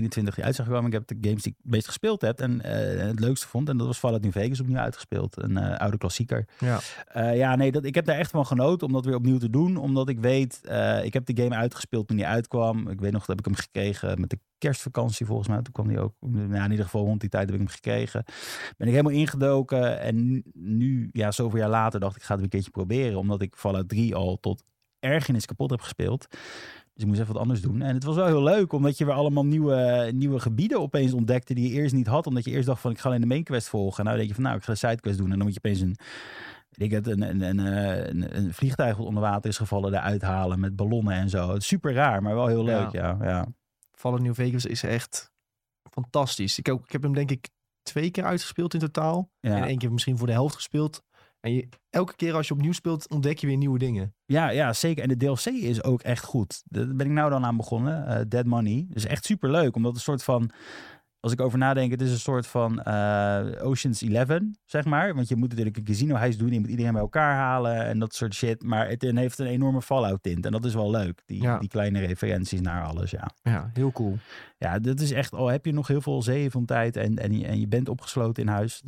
2021 0.00 0.34
die 0.34 0.44
uit 0.44 0.54
zijn 0.54 0.66
gekomen. 0.66 0.86
Ik 0.92 0.92
heb 0.98 1.06
de 1.06 1.28
games 1.28 1.42
die 1.42 1.52
ik 1.52 1.58
het 1.62 1.70
meest 1.72 1.86
gespeeld 1.86 2.20
heb 2.20 2.40
en 2.40 2.60
eh, 2.60 3.06
het 3.06 3.20
leukste 3.20 3.48
vond. 3.48 3.68
En 3.68 3.76
dat 3.76 3.86
was 3.86 3.98
Fallout 3.98 4.22
New 4.22 4.32
Vegas 4.32 4.60
opnieuw 4.60 4.76
uitgespeeld. 4.78 5.42
Een 5.42 5.56
eh, 5.56 5.78
oude 5.78 5.98
klassieker. 5.98 6.44
Ja. 6.58 6.78
Eh, 7.06 7.36
ja, 7.36 7.56
nee, 7.56 7.72
dat, 7.72 7.84
ik 7.84 7.94
heb 7.94 8.04
daar 8.04 8.18
echt 8.18 8.30
van 8.30 8.46
genoten 8.46 8.86
om 8.86 8.92
dat 8.92 9.04
weer 9.04 9.14
opnieuw 9.14 9.38
te 9.38 9.50
doen. 9.50 9.76
Omdat 9.76 10.08
ik 10.08 10.20
weet, 10.20 10.60
ik 11.02 11.12
heb 11.12 11.26
de 11.26 11.42
game 11.42 11.54
uitgespeeld 11.54 12.06
toen 12.08 12.16
die 12.16 12.26
uitkwam. 12.26 12.88
Ik 12.88 13.00
weet 13.00 13.12
nog 13.12 13.20
dat 13.20 13.28
heb 13.28 13.38
ik 13.38 13.44
hem 13.44 13.54
gekregen 13.54 14.20
met 14.20 14.30
de 14.30 14.38
kerstvakantie 14.58 15.26
volgens 15.26 15.48
mij. 15.48 15.62
Toen 15.62 15.72
kwam 15.72 15.88
die 15.88 16.00
ook, 16.00 16.14
ja, 16.50 16.64
in 16.64 16.70
ieder 16.70 16.84
geval 16.84 17.04
rond 17.04 17.20
die 17.20 17.30
tijd 17.30 17.44
heb 17.44 17.54
ik 17.54 17.60
hem 17.60 17.70
gekregen. 17.70 18.24
Ben 18.76 18.86
ik 18.86 18.94
helemaal 18.94 19.18
ingedoken. 19.18 20.00
En 20.00 20.42
nu- 20.54 21.08
ja, 21.12 21.30
zoveel 21.30 21.58
jaar 21.58 21.68
later 21.68 22.00
dacht 22.00 22.16
ik, 22.16 22.20
ik 22.20 22.26
ga 22.26 22.34
het 22.34 22.42
weer 22.42 22.44
een 22.52 22.60
keertje 22.62 22.70
proberen. 22.84 23.18
Omdat 23.18 23.42
ik 23.42 23.56
Fallout 23.56 23.88
3 23.88 24.14
al 24.14 24.38
tot 24.40 24.62
ergernis 24.98 25.46
kapot 25.46 25.70
heb 25.70 25.80
gespeeld. 25.80 26.26
Dus 26.96 27.04
ik 27.04 27.10
moest 27.10 27.20
even 27.20 27.32
wat 27.32 27.42
anders 27.42 27.60
doen. 27.60 27.82
En 27.82 27.94
het 27.94 28.04
was 28.04 28.14
wel 28.14 28.26
heel 28.26 28.42
leuk, 28.42 28.72
omdat 28.72 28.98
je 28.98 29.04
weer 29.04 29.14
allemaal 29.14 29.46
nieuwe, 29.46 30.10
nieuwe 30.14 30.40
gebieden 30.40 30.80
opeens 30.80 31.12
ontdekte 31.12 31.54
die 31.54 31.68
je 31.68 31.74
eerst 31.74 31.94
niet 31.94 32.06
had. 32.06 32.26
Omdat 32.26 32.44
je 32.44 32.50
eerst 32.50 32.66
dacht 32.66 32.80
van, 32.80 32.90
ik 32.90 32.98
ga 32.98 33.08
alleen 33.08 33.20
de 33.20 33.26
main 33.26 33.44
quest 33.44 33.68
volgen. 33.68 33.98
En 33.98 34.04
nou 34.04 34.16
denk 34.16 34.28
je 34.28 34.34
van, 34.34 34.42
nou, 34.42 34.56
ik 34.56 34.62
ga 34.62 34.72
de 34.72 34.78
sidequest 34.78 35.18
doen. 35.18 35.30
En 35.30 35.36
dan 35.36 35.46
moet 35.46 35.54
je 35.54 35.60
opeens 35.64 35.80
een, 35.80 35.96
weet 36.70 36.88
ik 36.88 36.90
het, 36.90 37.06
een, 37.06 37.22
een, 37.22 37.40
een, 37.40 37.60
eh, 37.60 38.06
een, 38.06 38.36
een 38.36 38.54
vliegtuig 38.54 38.96
wat 38.96 39.06
onder 39.06 39.22
water 39.22 39.50
is 39.50 39.56
gevallen 39.56 39.94
eruit 39.94 40.22
halen 40.22 40.60
met 40.60 40.76
ballonnen 40.76 41.14
en 41.14 41.28
zo. 41.28 41.48
Het 41.48 41.62
is 41.62 41.66
super 41.66 41.92
raar, 41.92 42.22
maar 42.22 42.34
wel 42.34 42.46
heel 42.46 42.64
leuk, 42.64 42.92
ja. 42.92 43.16
ja. 43.20 43.46
Fallout 43.92 44.22
New 44.22 44.34
Vegas 44.34 44.66
is 44.66 44.82
echt 44.82 45.32
fantastisch. 45.90 46.58
Ik, 46.58 46.68
ook, 46.68 46.84
ik 46.84 46.92
heb 46.92 47.02
hem 47.02 47.14
denk 47.14 47.30
ik 47.30 47.48
twee 47.82 48.10
keer 48.10 48.24
uitgespeeld 48.24 48.74
in 48.74 48.80
totaal. 48.80 49.30
ja. 49.40 49.56
En 49.56 49.64
één 49.64 49.78
keer 49.78 49.92
misschien 49.92 50.18
voor 50.18 50.26
de 50.26 50.32
helft 50.32 50.54
gespeeld. 50.54 51.02
En 51.46 51.68
elke 51.90 52.16
keer 52.16 52.34
als 52.34 52.48
je 52.48 52.54
opnieuw 52.54 52.72
speelt, 52.72 53.10
ontdek 53.10 53.38
je 53.38 53.46
weer 53.46 53.56
nieuwe 53.56 53.78
dingen. 53.78 54.14
Ja, 54.24 54.50
ja, 54.50 54.72
zeker. 54.72 55.02
En 55.02 55.08
de 55.08 55.16
DLC 55.16 55.44
is 55.44 55.82
ook 55.82 56.02
echt 56.02 56.24
goed. 56.24 56.62
Daar 56.64 56.94
ben 56.94 57.06
ik 57.06 57.12
nou 57.12 57.30
dan 57.30 57.44
aan 57.44 57.56
begonnen. 57.56 58.06
eh, 58.06 58.20
Dead 58.28 58.44
Money. 58.44 58.86
Dus 58.88 59.04
echt 59.06 59.24
super 59.24 59.50
leuk. 59.50 59.76
Omdat 59.76 59.90
het 59.96 60.00
een 60.00 60.06
soort 60.18 60.22
van... 60.22 60.50
Als 61.26 61.34
ik 61.34 61.40
over 61.40 61.58
nadenk, 61.58 61.90
het 61.90 62.00
is 62.00 62.10
een 62.10 62.18
soort 62.18 62.46
van 62.46 62.82
eh, 62.82 63.46
Ocean's 63.62 64.02
11, 64.02 64.40
zeg 64.64 64.84
maar. 64.84 65.14
Want 65.14 65.28
je 65.28 65.36
moet 65.36 65.48
natuurlijk 65.48 65.76
een 65.76 65.84
casino-heist 65.84 66.38
doen. 66.38 66.52
Je 66.52 66.60
moet 66.60 66.68
iedereen 66.68 66.92
bij 66.92 67.00
elkaar 67.00 67.34
halen 67.34 67.84
en 67.84 67.98
dat 67.98 68.14
soort 68.14 68.34
shit. 68.34 68.62
Maar 68.62 68.88
het 68.88 69.02
heeft 69.02 69.38
een 69.38 69.46
enorme 69.46 69.82
Fallout-tint. 69.82 70.46
En 70.46 70.52
dat 70.52 70.64
is 70.64 70.74
wel 70.74 70.90
leuk. 70.90 71.22
Die, 71.26 71.42
Ja. 71.42 71.58
die 71.58 71.68
kleine 71.68 72.00
referenties 72.00 72.60
naar 72.60 72.84
alles, 72.84 73.10
ja. 73.10 73.30
Ja, 73.42 73.70
heel 73.72 73.92
cool. 73.92 74.16
Ja, 74.58 74.78
dat 74.78 75.00
is 75.00 75.10
echt... 75.12 75.32
Al 75.32 75.48
heb 75.48 75.64
je 75.64 75.72
nog 75.72 75.86
heel 75.86 76.00
veel 76.00 76.22
zeeën 76.22 76.50
van 76.50 76.64
tijd 76.64 76.96
en, 76.96 77.16
en, 77.16 77.38
je, 77.38 77.46
en 77.46 77.60
je 77.60 77.68
bent 77.68 77.88
opgesloten 77.88 78.42
in 78.42 78.48
huis. 78.48 78.82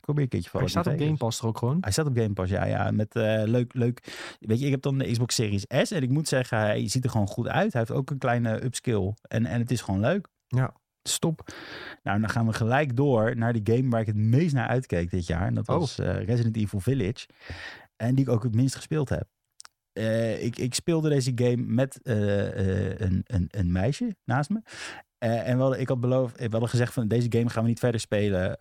Probeer 0.00 0.22
een 0.22 0.28
keertje 0.28 0.38
Hij 0.40 0.42
Fallout 0.50 0.70
staat 0.70 0.86
op 0.86 0.98
Game. 0.98 1.16
Pass 1.16 1.40
er 1.40 1.46
ook 1.46 1.58
gewoon. 1.58 1.78
Hij 1.80 1.92
staat 1.92 2.06
op 2.06 2.16
Game 2.16 2.32
Pass, 2.32 2.50
ja. 2.50 2.64
ja 2.64 2.90
met 2.90 3.14
eh, 3.14 3.42
leuk, 3.44 3.74
leuk. 3.74 4.02
Weet 4.40 4.58
je, 4.60 4.64
ik 4.64 4.70
heb 4.70 4.82
dan 4.82 4.98
de 4.98 5.10
Xbox 5.10 5.34
Series 5.34 5.64
S. 5.68 5.90
En 5.90 6.02
ik 6.02 6.10
moet 6.10 6.28
zeggen, 6.28 6.58
hij 6.58 6.88
ziet 6.88 7.04
er 7.04 7.10
gewoon 7.10 7.26
goed 7.26 7.48
uit. 7.48 7.72
Hij 7.72 7.80
heeft 7.80 7.98
ook 7.98 8.10
een 8.10 8.18
kleine 8.18 8.64
upskill. 8.64 9.14
En, 9.22 9.46
en 9.46 9.60
het 9.60 9.70
is 9.70 9.80
gewoon 9.80 10.00
leuk. 10.00 10.28
Ja. 10.46 10.72
Stop. 11.08 11.48
Nou, 12.02 12.20
dan 12.20 12.28
gaan 12.28 12.46
we 12.46 12.52
gelijk 12.52 12.96
door 12.96 13.36
naar 13.36 13.52
die 13.52 13.76
game 13.76 13.90
waar 13.90 14.00
ik 14.00 14.06
het 14.06 14.16
meest 14.16 14.54
naar 14.54 14.68
uitkeek 14.68 15.10
dit 15.10 15.26
jaar. 15.26 15.46
En 15.46 15.54
dat 15.54 15.68
Oh. 15.68 15.78
was 15.78 15.98
eh, 15.98 16.24
Resident 16.24 16.56
Evil 16.56 16.80
Village. 16.80 17.26
En 17.96 18.14
die 18.14 18.24
ik 18.24 18.30
ook 18.30 18.42
het 18.42 18.54
minst 18.54 18.74
gespeeld 18.74 19.08
heb. 19.08 19.24
Eh, 19.92 20.44
ik, 20.44 20.58
ik 20.58 20.74
speelde 20.74 21.08
deze 21.08 21.32
game 21.34 21.56
met 21.66 22.02
eh, 22.02 22.98
een, 23.00 23.22
een, 23.26 23.46
een 23.50 23.72
meisje 23.72 24.16
naast 24.24 24.50
me. 24.50 24.60
Eh, 25.18 25.48
en 25.48 25.56
we 25.56 25.62
hadden, 25.62 25.80
ik 25.80 25.88
had 25.88 26.00
beloofd, 26.00 26.36
we 26.36 26.48
hadden 26.50 26.68
gezegd 26.68 26.92
van 26.92 27.08
deze 27.08 27.26
game 27.30 27.48
gaan 27.50 27.62
we 27.62 27.68
niet 27.68 27.78
verder 27.78 28.00
spelen. 28.00 28.58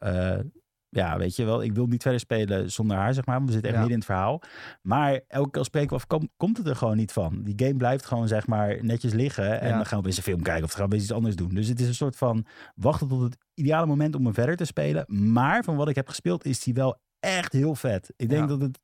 Ja, 0.90 1.18
weet 1.18 1.36
je 1.36 1.46
wel, 1.46 1.64
ik 1.64 1.74
wil 1.74 1.86
niet 1.86 2.02
verder 2.02 2.20
spelen 2.20 2.72
zonder 2.72 2.98
haar, 2.98 3.14
zeg 3.14 3.26
maar. 3.26 3.36
want 3.36 3.48
We 3.48 3.54
zitten 3.54 3.72
echt 3.72 3.82
Ja. 3.82 3.88
midden 3.88 4.02
in 4.08 4.14
het 4.14 4.18
verhaal. 4.18 4.42
Maar 4.82 5.20
elke 5.28 5.50
keer 5.50 5.58
als 5.60 5.68
spreken 5.68 5.90
we 5.90 5.96
af, 5.96 6.08
kom- 6.08 6.30
komt 6.38 6.58
het 6.58 6.68
er 6.68 6.76
gewoon 6.76 6.98
niet 6.98 7.12
van. 7.12 7.42
Die 7.44 7.54
game 7.66 7.78
blijft 7.78 8.06
gewoon, 8.06 8.28
zeg 8.28 8.48
maar, 8.48 8.78
netjes 8.84 9.14
liggen. 9.14 9.60
En 9.62 9.68
Ja. 9.70 9.76
dan 9.76 9.86
gaan 9.86 9.92
we 9.98 10.04
opeens 10.04 10.18
een 10.18 10.24
film 10.24 10.42
kijken 10.42 10.64
of 10.64 10.70
dan 10.70 10.80
gaan 10.80 10.88
we 10.90 10.94
opeens 10.94 11.04
iets 11.04 11.14
anders 11.18 11.36
doen. 11.36 11.50
Dus 11.50 11.68
het 11.68 11.80
is 11.80 11.88
een 11.88 11.94
soort 11.96 12.16
van 12.16 12.46
wachten 12.76 13.08
tot 13.08 13.22
het 13.22 13.38
ideale 13.54 13.86
moment 13.86 14.16
om 14.16 14.24
hem 14.26 14.34
verder 14.34 14.56
te 14.56 14.66
spelen. 14.66 15.06
Maar 15.32 15.64
van 15.64 15.76
wat 15.76 15.90
ik 15.90 15.96
heb 15.96 16.08
gespeeld 16.10 16.46
is 16.46 16.60
die 16.64 16.74
wel 16.74 17.00
echt 17.20 17.54
heel 17.54 17.76
vet. 17.76 18.14
Ik 18.16 18.30
denk 18.30 18.42
Ja. 18.42 18.48
dat 18.48 18.62
het... 18.62 18.80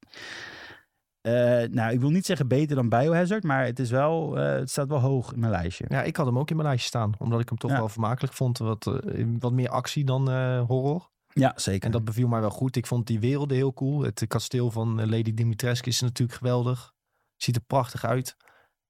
eh, 1.22 1.34
nou, 1.72 1.94
ik 1.94 2.00
wil 2.00 2.10
niet 2.10 2.26
zeggen 2.26 2.48
beter 2.48 2.76
dan 2.76 2.90
Biohazard, 2.90 3.44
maar 3.44 3.66
het, 3.66 3.80
is 3.80 3.90
wel, 3.92 4.38
eh, 4.38 4.52
het 4.54 4.70
staat 4.70 4.88
wel 4.88 5.00
hoog 5.00 5.34
in 5.34 5.40
mijn 5.40 5.52
lijstje. 5.52 5.86
Ja, 5.88 6.04
ik 6.04 6.16
had 6.16 6.26
hem 6.26 6.38
ook 6.40 6.50
in 6.50 6.56
mijn 6.56 6.68
lijstje 6.68 6.88
staan. 6.90 7.12
Omdat 7.18 7.40
ik 7.40 7.50
hem 7.50 7.58
toch 7.58 7.72
Ja. 7.72 7.78
wel 7.78 7.90
vermakelijk 7.90 8.34
vond. 8.34 8.58
Wat, 8.58 8.88
eh, 8.88 9.26
wat 9.40 9.52
meer 9.52 9.70
actie 9.70 10.04
dan 10.06 10.30
horror. 10.60 11.12
Ja, 11.34 11.54
zeker. 11.56 11.86
En 11.86 11.92
dat 11.92 12.04
beviel 12.04 12.28
mij 12.28 12.40
wel 12.42 12.50
goed. 12.50 12.76
Ik 12.76 12.86
vond 12.88 13.08
die 13.08 13.20
werelden 13.20 13.58
heel 13.58 13.74
cool. 13.74 14.02
Het 14.02 14.26
kasteel 14.28 14.72
van 14.72 15.00
eh, 15.00 15.08
Lady 15.08 15.34
Dimitrescu 15.34 15.90
is 15.90 16.02
natuurlijk 16.02 16.38
geweldig. 16.38 16.94
Ziet 17.38 17.56
er 17.56 17.62
prachtig 17.62 18.06
uit. 18.06 18.38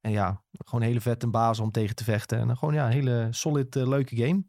En 0.01 0.11
ja, 0.11 0.43
gewoon 0.51 0.81
een 0.81 0.87
hele 0.87 1.01
vette 1.01 1.27
baas 1.27 1.59
om 1.59 1.71
tegen 1.71 1.95
te 1.95 2.03
vechten. 2.03 2.39
En 2.39 2.57
gewoon 2.57 2.73
ja, 2.73 2.85
een 2.85 2.91
hele 2.91 3.27
solid, 3.31 3.75
eh, 3.75 3.87
leuke 3.87 4.15
game. 4.15 4.43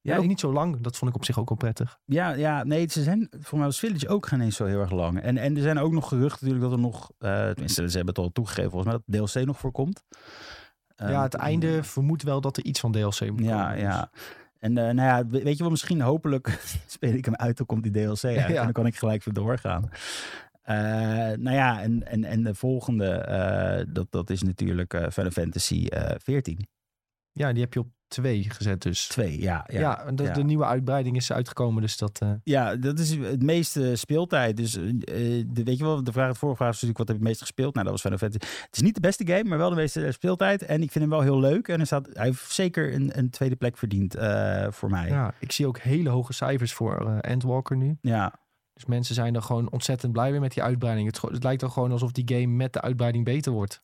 Ja, 0.00 0.12
Ja, 0.12 0.16
ook 0.16 0.22
ook- 0.22 0.28
niet 0.28 0.40
zo 0.40 0.52
lang. 0.52 0.80
Dat 0.80 0.96
vond 0.96 1.10
ik 1.10 1.16
op 1.16 1.24
zich 1.24 1.38
ook 1.38 1.48
wel 1.48 1.58
prettig. 1.58 1.98
Ja, 2.04 2.30
ja, 2.32 2.64
nee, 2.64 2.90
ze 2.90 3.02
zijn 3.02 3.28
voor 3.40 3.58
mij 3.58 3.66
was 3.66 3.78
Village 3.78 4.08
ook 4.08 4.26
geen 4.26 4.40
eens 4.40 4.56
zo 4.56 4.64
heel 4.64 4.80
erg 4.80 4.90
lang. 4.90 5.20
En, 5.20 5.36
en 5.38 5.56
er 5.56 5.62
zijn 5.62 5.78
ook 5.78 5.92
nog 5.92 6.08
geruchten 6.08 6.46
natuurlijk 6.46 6.70
dat 6.70 6.72
er 6.80 6.84
nog, 6.84 7.10
eh 7.18 7.48
tenminste, 7.48 7.90
ze 7.90 7.96
hebben 7.96 8.14
het 8.14 8.24
al 8.24 8.32
toegegeven 8.32 8.70
volgens 8.70 8.92
mij, 8.92 9.02
dat 9.06 9.32
DLC 9.34 9.46
nog 9.46 9.58
voorkomt. 9.58 10.04
ja, 10.96 11.06
Ehm, 11.08 11.22
het 11.22 11.34
einde 11.34 11.82
vermoedt 11.84 12.22
wel 12.22 12.40
dat 12.40 12.56
er 12.56 12.64
iets 12.64 12.80
van 12.80 12.92
DLC 12.92 13.30
moet 13.30 13.44
Ja, 13.44 13.62
komen. 13.66 13.78
ja. 13.78 14.10
En 14.58 14.78
eh, 14.78 14.84
nou 14.84 14.96
ja, 15.08 15.26
we- 15.26 15.42
weet 15.42 15.56
je 15.56 15.62
wel, 15.62 15.70
misschien 15.70 16.00
hopelijk 16.00 16.48
speel 16.86 17.12
ik 17.12 17.24
hem 17.24 17.34
uit, 17.34 17.56
dan 17.56 17.66
komt 17.66 17.82
die 17.82 17.92
DLC 17.92 18.24
uit. 18.24 18.34
Ja. 18.36 18.46
En 18.46 18.54
dan 18.54 18.72
kan 18.72 18.86
ik 18.86 18.96
gelijk 18.96 19.24
weer 19.24 19.34
doorgaan. 19.34 19.90
Eh, 20.62 20.76
nou 21.38 21.50
ja, 21.50 21.82
en, 21.82 22.06
en, 22.06 22.24
en 22.24 22.42
de 22.42 22.54
volgende, 22.54 23.10
eh, 23.10 23.84
dat, 23.88 24.06
dat 24.10 24.30
is 24.30 24.42
natuurlijk 24.42 25.06
Final 25.12 25.30
Fantasy 25.30 25.86
eh 25.86 26.14
14. 26.18 26.66
Ja, 27.32 27.52
die 27.52 27.62
heb 27.62 27.72
je 27.72 27.80
op 27.80 27.88
twee 28.08 28.44
gezet 28.50 28.82
dus. 28.82 29.08
2, 29.08 29.40
ja. 29.40 29.64
Ja, 29.72 29.78
Ja, 29.80 30.04
en 30.04 30.16
de, 30.16 30.22
ja. 30.22 30.32
de 30.32 30.42
nieuwe 30.44 30.64
uitbreiding 30.64 31.16
is 31.16 31.32
uitgekomen. 31.32 31.82
Dus 31.82 31.96
dat... 31.96 32.18
eh, 32.20 32.30
ja, 32.42 32.76
dat 32.76 32.98
is 32.98 33.10
het 33.10 33.42
meeste 33.42 33.96
speeltijd. 33.96 34.56
Dus 34.56 34.76
eh, 34.76 34.84
de, 35.46 35.62
weet 35.64 35.78
je 35.78 35.84
wel, 35.84 36.04
de 36.04 36.12
vraag, 36.12 36.32
de 36.32 36.38
vorige 36.38 36.56
vraag 36.56 36.70
was 36.70 36.82
natuurlijk, 36.82 36.98
wat 36.98 37.08
heb 37.08 37.16
je 37.16 37.22
het 37.22 37.30
meest 37.30 37.40
gespeeld? 37.40 37.74
Nou, 37.74 37.84
dat 37.86 37.92
was 37.92 38.02
Final 38.02 38.18
Fantasy. 38.18 38.52
Het 38.64 38.76
is 38.76 38.82
niet 38.82 38.94
de 38.94 39.00
beste 39.00 39.26
game, 39.26 39.44
maar 39.44 39.58
wel 39.58 39.70
de 39.70 39.76
meeste 39.76 40.12
speeltijd. 40.12 40.62
En 40.62 40.82
ik 40.82 40.90
vind 40.90 41.04
hem 41.04 41.12
wel 41.12 41.20
heel 41.22 41.40
leuk. 41.40 41.68
En 41.68 41.76
hij, 41.76 41.86
staat, 41.86 42.08
hij 42.12 42.24
heeft 42.24 42.50
zeker 42.52 42.94
een, 42.94 43.18
een 43.18 43.30
tweede 43.30 43.56
plek 43.56 43.76
verdiend 43.76 44.14
eh, 44.14 44.66
voor 44.70 44.90
mij. 44.90 45.08
ja, 45.08 45.34
ik 45.38 45.52
zie 45.52 45.66
ook 45.66 45.78
hele 45.78 46.08
hoge 46.08 46.32
cijfers 46.32 46.72
voor 46.72 47.18
Endwalker 47.20 47.76
nu. 47.76 47.98
ja. 48.00 48.44
Dus 48.74 48.84
mensen 48.86 49.14
zijn 49.14 49.34
er 49.34 49.42
gewoon 49.42 49.70
ontzettend 49.70 50.12
blij 50.12 50.30
mee 50.30 50.40
met 50.40 50.52
die 50.54 50.62
uitbreiding. 50.62 51.06
Het, 51.06 51.32
het 51.32 51.42
lijkt 51.44 51.60
dan 51.60 51.70
gewoon 51.70 51.92
alsof 51.92 52.12
die 52.12 52.24
game 52.36 52.46
met 52.54 52.72
de 52.72 52.80
uitbreiding 52.80 53.24
beter 53.24 53.52
wordt. 53.52 53.80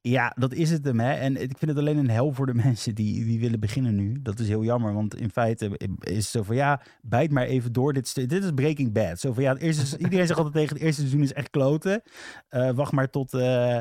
Ja, 0.00 0.32
dat 0.36 0.52
is 0.52 0.70
het 0.70 0.84
hem. 0.84 1.00
Hè. 1.00 1.12
En 1.12 1.42
ik 1.42 1.58
vind 1.58 1.70
het 1.70 1.80
alleen 1.80 1.96
een 1.96 2.10
hel 2.10 2.32
voor 2.32 2.46
de 2.46 2.54
mensen 2.64 2.94
die, 2.94 3.24
die 3.24 3.40
willen 3.40 3.60
beginnen 3.60 3.94
nu. 3.94 4.22
Dat 4.22 4.38
is 4.38 4.48
heel 4.48 4.64
jammer, 4.64 4.94
want 4.94 5.14
in 5.14 5.30
feite 5.30 5.70
is 5.98 6.16
het 6.16 6.24
zo 6.24 6.42
van 6.42 6.56
ja, 6.56 6.82
bijt 7.02 7.30
maar 7.30 7.44
even 7.44 7.72
door. 7.72 7.92
Dit, 7.92 8.14
dit 8.14 8.44
is 8.44 8.50
Breaking 8.54 8.92
Bad. 8.92 9.20
Zo 9.20 9.32
van 9.32 9.42
ja, 9.42 9.52
het 9.52 9.62
eerste, 9.62 9.98
iedereen 9.98 10.26
zegt 10.26 10.38
altijd 10.38 10.56
tegen 10.56 10.76
het 10.76 10.84
eerste 10.84 11.00
seizoen 11.00 11.22
is 11.22 11.32
echt 11.32 11.50
kloten. 11.50 12.02
Eh, 12.48 12.70
wacht 12.70 12.92
maar 12.92 13.10
tot, 13.10 13.34
eh, 13.34 13.78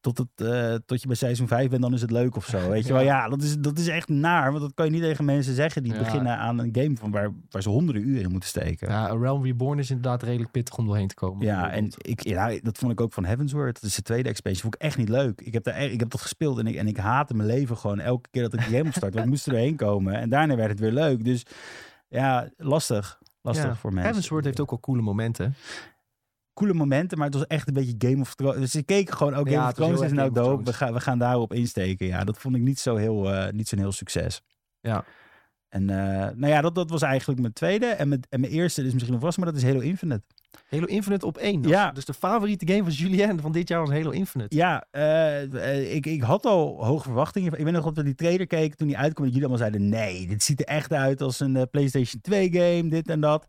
tot, 0.00 0.18
het, 0.18 0.28
eh, 0.34 0.74
tot 0.86 1.00
je 1.00 1.06
bij 1.06 1.16
seizoen 1.16 1.48
5 1.48 1.68
bent, 1.70 1.82
dan 1.82 1.92
is 1.94 2.00
het 2.00 2.10
leuk 2.10 2.36
of 2.36 2.44
zo. 2.46 2.68
Weet 2.70 2.82
je 2.82 2.88
Ja. 2.88 2.94
wel, 2.94 3.04
ja, 3.04 3.28
dat 3.28 3.42
is, 3.42 3.56
dat 3.58 3.78
is 3.78 3.88
echt 3.88 4.08
naar. 4.08 4.50
Want 4.50 4.62
dat 4.62 4.74
kan 4.74 4.84
je 4.84 4.90
niet 4.92 5.02
tegen 5.02 5.24
mensen 5.24 5.54
zeggen 5.54 5.82
die 5.82 5.92
Ja. 5.92 5.98
beginnen 5.98 6.36
aan 6.38 6.58
een 6.58 6.68
game 6.72 6.96
van 6.96 7.10
waar, 7.10 7.30
waar 7.50 7.62
ze 7.62 7.68
honderden 7.68 8.08
uren 8.08 8.22
in 8.22 8.30
moeten 8.30 8.48
steken. 8.48 8.88
Ja, 8.88 9.04
A 9.10 9.16
Realm 9.16 9.44
Reborn 9.44 9.78
is 9.78 9.88
inderdaad 9.90 10.22
redelijk 10.22 10.50
pittig 10.50 10.76
om 10.78 10.86
doorheen 10.86 11.08
te 11.08 11.14
komen. 11.14 11.46
Ja, 11.46 11.70
en 11.70 11.90
ik, 11.96 12.24
ja, 12.26 12.58
dat 12.62 12.78
vond 12.78 12.92
ik 12.92 13.00
ook 13.00 13.12
van 13.12 13.24
Heavensward. 13.24 13.74
Dat 13.74 13.90
is 13.90 13.94
de 13.96 14.02
tweede 14.02 14.28
expansion. 14.28 14.62
Vond 14.62 14.74
ik 14.74 14.80
echt 14.80 14.96
niet 14.96 15.08
leuk. 15.08 15.40
Ik 15.40 15.52
heb, 15.52 15.64
daar, 15.64 15.80
ik 15.82 16.00
heb 16.00 16.10
dat 16.10 16.20
gespeeld 16.20 16.58
en 16.58 16.66
ik, 16.66 16.74
en 16.74 16.86
ik 16.86 16.96
haatte 16.96 17.34
mijn 17.34 17.48
leven 17.48 17.76
gewoon 17.76 18.00
elke 18.00 18.28
keer 18.30 18.42
dat 18.42 18.52
ik 18.54 18.60
die 18.66 18.76
game 18.76 18.88
opstart. 18.88 19.12
want 19.14 19.24
ik 19.24 19.30
moest 19.30 19.46
er 19.46 19.52
doorheen 19.52 19.76
komen. 19.76 20.14
En 20.14 20.28
daarna 20.28 20.56
werd 20.56 20.70
het 20.70 20.80
weer 20.80 20.92
leuk. 20.92 21.24
Dus 21.24 21.42
ja, 22.08 22.48
lastig. 22.56 23.18
Lastig 23.42 23.64
Ja, 23.66 23.74
voor 23.74 23.90
mensen. 23.90 24.04
Heavensward 24.04 24.44
heeft 24.44 24.60
ook 24.60 24.70
wel 24.70 24.80
coole 24.80 25.02
momenten. 25.02 25.54
Coole 26.54 26.74
momenten, 26.74 27.18
maar 27.18 27.26
het 27.26 27.36
was 27.36 27.46
echt 27.46 27.68
een 27.68 27.74
beetje 27.74 28.08
Game 28.08 28.20
of 28.20 28.34
Thrones. 28.34 28.60
Dus 28.60 28.74
ik 28.74 28.86
keek 28.86 29.10
gewoon, 29.10 29.34
ook 29.34 29.48
Ja, 29.48 29.54
Game 29.56 29.68
of 29.68 29.74
Thrones 29.74 30.00
is 30.00 30.12
nou 30.12 30.32
dope. 30.32 30.64
We 30.64 30.72
gaan, 30.72 30.92
we 30.92 31.00
gaan 31.00 31.18
daarop 31.18 31.52
insteken. 31.52 32.06
Ja, 32.06 32.24
dat 32.24 32.38
vond 32.38 32.56
ik 32.56 32.62
niet 32.62 32.78
zo 32.78 32.96
heel, 32.96 33.32
eh, 33.32 33.52
niet 33.52 33.68
zo'n 33.68 33.78
heel 33.78 33.92
succes. 33.92 34.42
Ja. 34.80 35.04
En 35.70 35.90
eh, 35.90 35.96
nou 36.34 36.46
ja, 36.46 36.60
dat, 36.60 36.74
dat 36.74 36.90
was 36.90 37.02
eigenlijk 37.02 37.40
mijn 37.40 37.52
tweede. 37.52 37.86
En 37.86 38.08
mijn, 38.08 38.20
en 38.28 38.40
mijn 38.40 38.52
eerste 38.52 38.82
is 38.82 38.92
misschien 38.92 39.12
nog 39.12 39.22
vast, 39.22 39.38
maar 39.38 39.46
dat 39.46 39.56
is 39.56 39.62
Halo 39.62 39.80
Infinite. 39.80 40.22
Halo 40.68 40.84
Infinite 40.84 41.26
op 41.26 41.36
één. 41.36 41.62
Ja. 41.62 41.92
Dus 41.92 42.04
de 42.04 42.14
favoriete 42.14 42.66
game 42.66 42.82
van 42.82 42.92
Julien 42.92 43.40
van 43.40 43.52
dit 43.52 43.68
jaar 43.68 43.80
was 43.80 43.90
Halo 43.90 44.10
Infinite. 44.10 44.56
Ja, 44.56 44.86
eh, 44.90 45.94
ik, 45.94 46.06
ik 46.06 46.22
had 46.22 46.46
al 46.46 46.84
hoge 46.84 47.02
verwachtingen. 47.02 47.58
Ik 47.58 47.64
weet 47.64 47.72
nog 47.72 47.84
dat 47.84 47.96
we 47.96 48.02
die 48.02 48.14
trailer 48.14 48.46
keken 48.46 48.76
toen 48.76 48.86
die 48.86 48.98
uitkwam. 48.98 49.24
Dat 49.24 49.34
jullie 49.34 49.48
allemaal 49.48 49.68
zeiden, 49.68 49.88
nee, 49.88 50.26
dit 50.26 50.42
ziet 50.42 50.60
er 50.60 50.66
echt 50.66 50.92
uit 50.92 51.22
als 51.22 51.40
een 51.40 51.68
PlayStation 51.70 52.20
2 52.20 52.52
game, 52.52 52.88
dit 52.88 53.08
en 53.08 53.20
dat. 53.20 53.46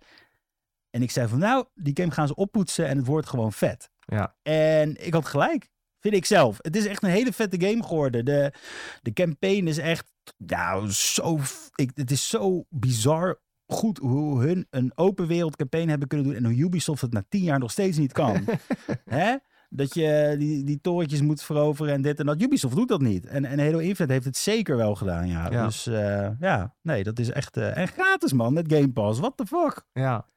En 0.91 1.01
ik 1.01 1.11
zei 1.11 1.27
van, 1.27 1.39
nou, 1.39 1.65
die 1.73 1.97
game 1.97 2.11
gaan 2.11 2.27
ze 2.27 2.35
oppoetsen 2.35 2.87
en 2.87 2.97
het 2.97 3.05
wordt 3.05 3.27
gewoon 3.29 3.51
vet. 3.53 3.89
Ja. 3.99 4.35
En 4.41 5.05
ik 5.05 5.13
had 5.13 5.25
gelijk, 5.25 5.69
vind 5.99 6.15
ik 6.15 6.25
zelf. 6.25 6.57
Het 6.61 6.75
is 6.75 6.85
echt 6.85 7.03
een 7.03 7.09
hele 7.09 7.33
vette 7.33 7.67
game 7.67 7.83
geworden. 7.83 8.25
De, 8.25 8.53
de 9.01 9.13
campaign 9.13 9.67
is 9.67 9.77
echt, 9.77 10.11
nou, 10.37 10.91
zo, 10.91 11.39
ik, 11.75 11.91
het 11.93 12.11
is 12.11 12.29
zo 12.29 12.65
bizar 12.69 13.39
goed 13.65 13.97
hoe 13.97 14.41
hun 14.43 14.67
een 14.69 14.91
open 14.95 15.27
wereld 15.27 15.55
campaign 15.55 15.89
hebben 15.89 16.07
kunnen 16.07 16.27
doen 16.27 16.35
en 16.35 16.43
hoe 16.43 16.55
Ubisoft 16.55 17.01
het 17.01 17.13
na 17.13 17.23
tien 17.29 17.43
jaar 17.43 17.59
nog 17.59 17.71
steeds 17.71 17.97
niet 17.97 18.11
kan. 18.11 18.45
Hè? 19.05 19.35
Dat 19.69 19.93
je 19.93 20.35
die, 20.37 20.63
die 20.63 20.81
torentjes 20.81 21.21
moet 21.21 21.43
veroveren 21.43 21.93
en 21.93 22.01
dit 22.01 22.19
en 22.19 22.25
dat. 22.25 22.41
Ubisoft 22.41 22.75
doet 22.75 22.87
dat 22.87 23.01
niet. 23.01 23.25
En, 23.25 23.45
en 23.45 23.59
Halo 23.59 23.77
Infinite 23.77 24.13
heeft 24.13 24.25
het 24.25 24.37
zeker 24.37 24.77
wel 24.77 24.95
gedaan, 24.95 25.27
ja. 25.27 25.51
Ja. 25.51 25.65
Dus 25.65 25.87
eh, 25.87 26.29
ja, 26.39 26.75
nee, 26.81 27.03
dat 27.03 27.19
is 27.19 27.29
echt... 27.29 27.57
eh, 27.57 27.77
en 27.77 27.87
gratis, 27.87 28.33
man, 28.33 28.53
met 28.53 28.73
Game 28.73 28.91
Pass. 28.91 29.19
What 29.19 29.37
the 29.37 29.45
fuck? 29.45 29.85
Ja. 29.93 30.29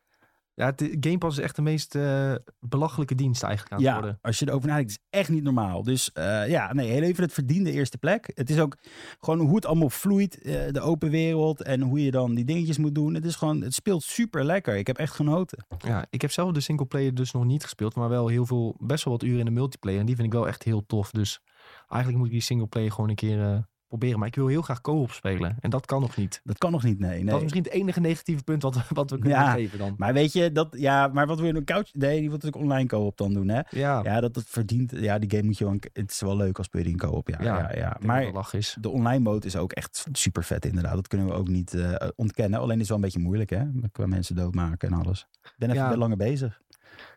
Ja, 0.56 0.66
het, 0.66 0.96
Game 1.00 1.18
Pass 1.18 1.38
is 1.38 1.44
echt 1.44 1.56
de 1.56 1.62
meest 1.62 1.94
eh, 1.94 2.34
belachelijke 2.61 3.14
dienst 3.14 3.42
eigenlijk 3.42 3.73
aan 3.75 3.78
het 3.78 3.88
Ja, 3.88 3.94
worden. 3.94 4.18
als 4.23 4.38
je 4.38 4.49
erover 4.49 4.68
nadenkt, 4.68 4.90
is 4.90 4.96
het 4.96 5.20
echt 5.20 5.28
niet 5.28 5.42
normaal. 5.42 5.82
Dus 5.82 6.12
eh, 6.12 6.49
ja, 6.49 6.73
nee, 6.73 6.92
Halo 6.92 7.06
Infinite 7.06 7.34
verdient 7.34 7.64
de 7.64 7.73
eerste 7.73 7.99
plek. 7.99 8.30
Het 8.34 8.50
is 8.50 8.58
ook 8.58 8.76
gewoon 9.20 9.40
hoe 9.40 9.54
het 9.54 9.66
allemaal 9.66 9.90
vloeit, 9.90 10.42
eh, 10.42 10.68
de 10.70 10.80
open 10.80 11.11
wereld 11.11 11.62
en 11.62 11.80
hoe 11.80 12.04
je 12.04 12.11
dan 12.11 12.34
die 12.34 12.44
dingetjes 12.44 12.78
moet 12.78 12.94
doen. 12.94 13.14
Het 13.14 13.25
is 13.25 13.34
gewoon, 13.37 13.61
het 13.62 13.75
speelt 13.75 14.02
super 14.02 14.44
lekker. 14.44 14.76
Ik 14.76 14.87
heb 14.87 14.99
echt 14.99 15.14
genoten. 15.14 15.66
Ja, 15.78 16.06
ik 16.11 16.20
heb 16.20 16.30
zelf 16.30 16.52
de 16.52 16.61
singleplayer 16.61 17.14
dus 17.14 17.32
nog 17.32 17.44
niet 17.44 17.62
gespeeld, 17.62 17.94
maar 17.94 18.08
wel 18.08 18.28
heel 18.28 18.46
veel, 18.46 18.76
best 18.78 19.04
wel 19.04 19.12
wat 19.12 19.23
uren 19.23 19.38
in 19.38 19.44
de 19.44 19.50
multiplayer. 19.50 20.00
En 20.00 20.06
die 20.06 20.14
vind 20.14 20.26
ik 20.26 20.32
wel 20.32 20.49
echt 20.49 20.62
heel 20.62 20.87
tof. 20.87 21.11
Dus 21.11 21.40
eigenlijk 21.88 22.16
moet 22.16 22.26
ik 22.26 22.32
die 22.32 22.42
singleplayer 22.42 22.90
gewoon 22.92 23.08
een 23.11 23.14
keer 23.14 23.66
proberen. 23.98 24.18
Maar 24.18 24.28
ik 24.28 24.34
wil 24.34 24.46
heel 24.46 24.62
graag 24.62 24.80
co-op 24.80 25.10
spelen. 25.10 25.56
En 25.60 25.70
dat 25.70 25.86
kan 25.86 26.00
nog 26.00 26.16
niet. 26.16 26.40
Dat 26.44 26.58
kan 26.58 26.72
nog 26.72 26.82
niet, 26.82 26.98
nee. 26.98 27.10
nee. 27.16 27.24
Dat 27.24 27.34
is 27.36 27.42
misschien 27.42 27.62
het 27.62 27.72
enige 27.72 28.00
negatieve 28.00 28.42
punt 28.44 28.62
wat, 28.62 28.74
we- 28.74 28.82
wat 29.00 29.10
we 29.10 29.18
kunnen 29.18 29.38
Ja. 29.38 29.52
geven 29.52 29.78
dan. 29.78 29.94
Maar 29.96 30.12
weet 30.12 30.32
je, 30.32 30.52
dat, 30.52 30.68
ja, 30.78 31.08
maar 31.08 31.26
wat 31.26 31.38
wil 31.38 31.46
je 31.46 31.54
een 31.54 31.64
couch? 31.64 31.90
Nee, 31.94 32.12
die 32.20 32.28
wil 32.28 32.38
natuurlijk 32.38 32.62
online 32.62 32.88
co-op 32.88 33.16
dan 33.16 33.32
doen, 33.34 33.48
hè? 33.48 33.60
Ja, 33.70 34.00
Ja, 34.02 34.20
dat 34.20 34.34
het 34.34 34.46
verdient. 34.48 34.90
Ja, 34.96 35.18
die 35.18 35.30
game 35.30 35.42
moet 35.42 35.58
je 35.58 35.64
wel. 35.64 35.76
Het 35.92 36.10
is 36.10 36.20
wel 36.20 36.36
leuk 36.36 36.58
als 36.58 36.66
speel 36.66 36.82
je 36.82 36.88
in 36.88 36.96
co-op. 36.98 37.28
Ja, 37.28 37.42
ja, 37.42 37.72
ja, 37.74 37.88
dat 37.90 38.02
Maar 38.02 38.54
is. 38.54 38.76
de 38.80 38.88
online 38.88 39.22
mode 39.22 39.46
is 39.46 39.56
ook 39.56 39.72
echt 39.72 40.06
super 40.12 40.44
vet, 40.44 40.66
inderdaad. 40.66 40.94
Dat 40.94 41.08
kunnen 41.08 41.26
we 41.26 41.32
ook 41.32 41.48
niet 41.48 41.74
eh, 41.74 42.08
ontkennen. 42.16 42.60
Alleen 42.60 42.74
is 42.74 42.78
het 42.80 42.88
wel 42.88 42.96
een 42.96 43.02
beetje 43.04 43.18
moeilijk, 43.20 43.50
hè? 43.50 43.62
Qua 43.92 44.06
mensen 44.06 44.36
doodmaken 44.36 44.88
en 44.92 44.98
alles. 44.98 45.26
Ik 45.42 45.52
ben 45.56 45.70
even 45.70 45.82
Ja. 45.82 45.96
langer 45.96 46.16
bezig. 46.16 46.62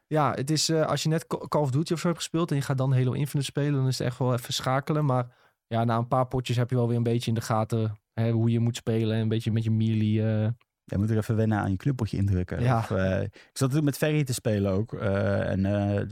Ja, 0.08 0.32
het 0.34 0.50
is 0.52 0.70
eh, 0.70 0.86
als 0.86 1.04
je 1.04 1.10
net 1.10 1.28
Ca- 1.28 1.48
Call 1.48 1.62
of 1.62 1.72
Duty 1.72 1.94
of 1.94 2.00
zo 2.00 2.08
hebt 2.08 2.20
gespeeld 2.20 2.50
en 2.52 2.56
je 2.56 2.62
gaat 2.62 2.78
dan 2.78 2.94
Halo 2.94 3.12
Infinite 3.12 3.50
spelen, 3.50 3.74
dan 3.74 3.88
is 3.88 3.98
het 3.98 4.08
echt 4.08 4.18
wel 4.18 4.34
even 4.34 4.54
schakelen. 4.54 5.06
Maar 5.06 5.28
ja, 5.68 5.84
na 5.84 5.98
een 5.98 6.08
paar 6.08 6.28
potjes 6.28 6.58
heb 6.58 6.70
je 6.70 6.76
wel 6.76 6.88
weer 6.88 6.98
een 6.98 7.04
beetje 7.04 7.30
in 7.30 7.36
de 7.36 7.42
gaten 7.42 7.98
hè, 8.14 8.32
hoe 8.32 8.52
je 8.52 8.60
moet 8.60 8.76
spelen. 8.76 9.16
En 9.16 9.22
een 9.22 9.28
beetje 9.28 9.52
met 9.52 9.64
je 9.64 9.72
melee. 9.72 10.24
eh, 10.24 10.48
Je 10.86 10.98
moet 10.98 11.10
er 11.10 11.18
even 11.18 11.36
wennen 11.36 11.58
aan 11.58 11.72
je 11.72 11.78
knuppeltje 11.78 12.18
indrukken. 12.18 12.62
Ja. 12.62 12.78
Of, 12.78 12.92
eh, 12.92 13.22
ik 13.22 13.50
zat 13.54 13.72
toen 13.72 13.84
met 13.84 13.98
Ferry 13.98 14.24
te 14.24 14.34
spelen 14.34 14.72
ook. 14.72 14.94
eh, 14.94 15.50
en 15.52 15.62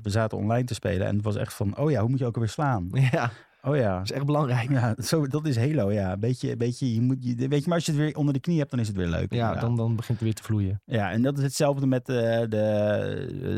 we 0.01 0.09
zaten 0.09 0.37
online 0.37 0.63
te 0.63 0.73
spelen. 0.73 1.07
En 1.07 1.15
het 1.15 1.23
was 1.23 1.35
echt 1.35 1.53
van, 1.53 1.77
oh 1.77 1.91
ja, 1.91 1.99
hoe 2.01 2.09
moet 2.09 2.19
je 2.19 2.25
ook 2.25 2.33
alweer 2.35 2.49
slaan? 2.49 2.89
ja, 3.11 3.31
Oh 3.67 3.75
ja. 3.75 3.93
dat 3.97 4.03
is 4.03 4.11
echt 4.11 4.25
belangrijk. 4.25 4.69
Ja, 4.69 4.95
zo, 5.03 5.27
dat 5.27 5.45
is 5.47 5.57
Halo, 5.57 5.91
ja. 5.91 6.17
Beetje, 6.17 6.57
beetje, 6.57 6.93
je 6.93 7.01
moet, 7.01 7.17
je, 7.19 7.47
weet 7.47 7.59
je, 7.63 7.65
maar 7.67 7.75
als 7.77 7.85
je 7.85 7.91
het 7.91 8.01
weer 8.01 8.15
onder 8.15 8.33
de 8.33 8.39
knie 8.39 8.57
hebt, 8.59 8.71
dan 8.71 8.79
is 8.79 8.87
het 8.87 8.95
weer 8.95 9.07
leuk. 9.07 9.33
Ja, 9.33 9.37
inderdaad. 9.39 9.61
dan, 9.61 9.75
dan 9.75 9.95
begint 9.95 10.17
het 10.17 10.27
weer 10.27 10.33
te 10.35 10.43
vloeien. 10.43 10.81
Ja, 10.85 11.11
en 11.11 11.21
dat 11.21 11.37
is 11.37 11.43
hetzelfde 11.43 11.87
met 11.87 12.09
eh, 12.09 12.15
de, 12.49 12.57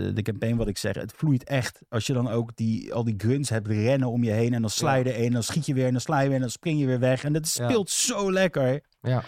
eh, 0.09 0.15
de 0.15 0.21
campaign 0.21 0.55
wat 0.55 0.67
ik 0.67 0.77
zeg. 0.77 0.95
Het 0.95 1.13
vloeit 1.15 1.43
echt. 1.43 1.79
Als 1.89 2.07
je 2.07 2.13
dan 2.13 2.29
ook 2.29 2.55
die, 2.55 2.93
al 2.93 3.03
die 3.03 3.15
grunts 3.17 3.49
hebt 3.49 3.67
rennen 3.67 4.09
om 4.09 4.23
je 4.23 4.31
heen 4.31 4.53
en 4.53 4.61
dan 4.61 4.69
sla 4.69 4.95
je 4.95 5.03
er 5.13 5.23
een, 5.25 5.31
dan 5.31 5.43
schiet 5.43 5.65
je 5.65 5.73
weer 5.73 5.85
en 5.85 5.91
dan 5.91 6.01
sla 6.01 6.19
je 6.19 6.25
weer 6.27 6.35
en 6.35 6.41
dan 6.41 6.49
spring 6.49 6.79
je 6.79 6.85
weer 6.85 6.99
weg. 6.99 7.23
En 7.23 7.33
dat 7.33 7.53
Ja. 7.53 7.69
speelt 7.69 7.89
zo 7.89 8.31
lekker. 8.31 8.81
Ja. 9.01 9.23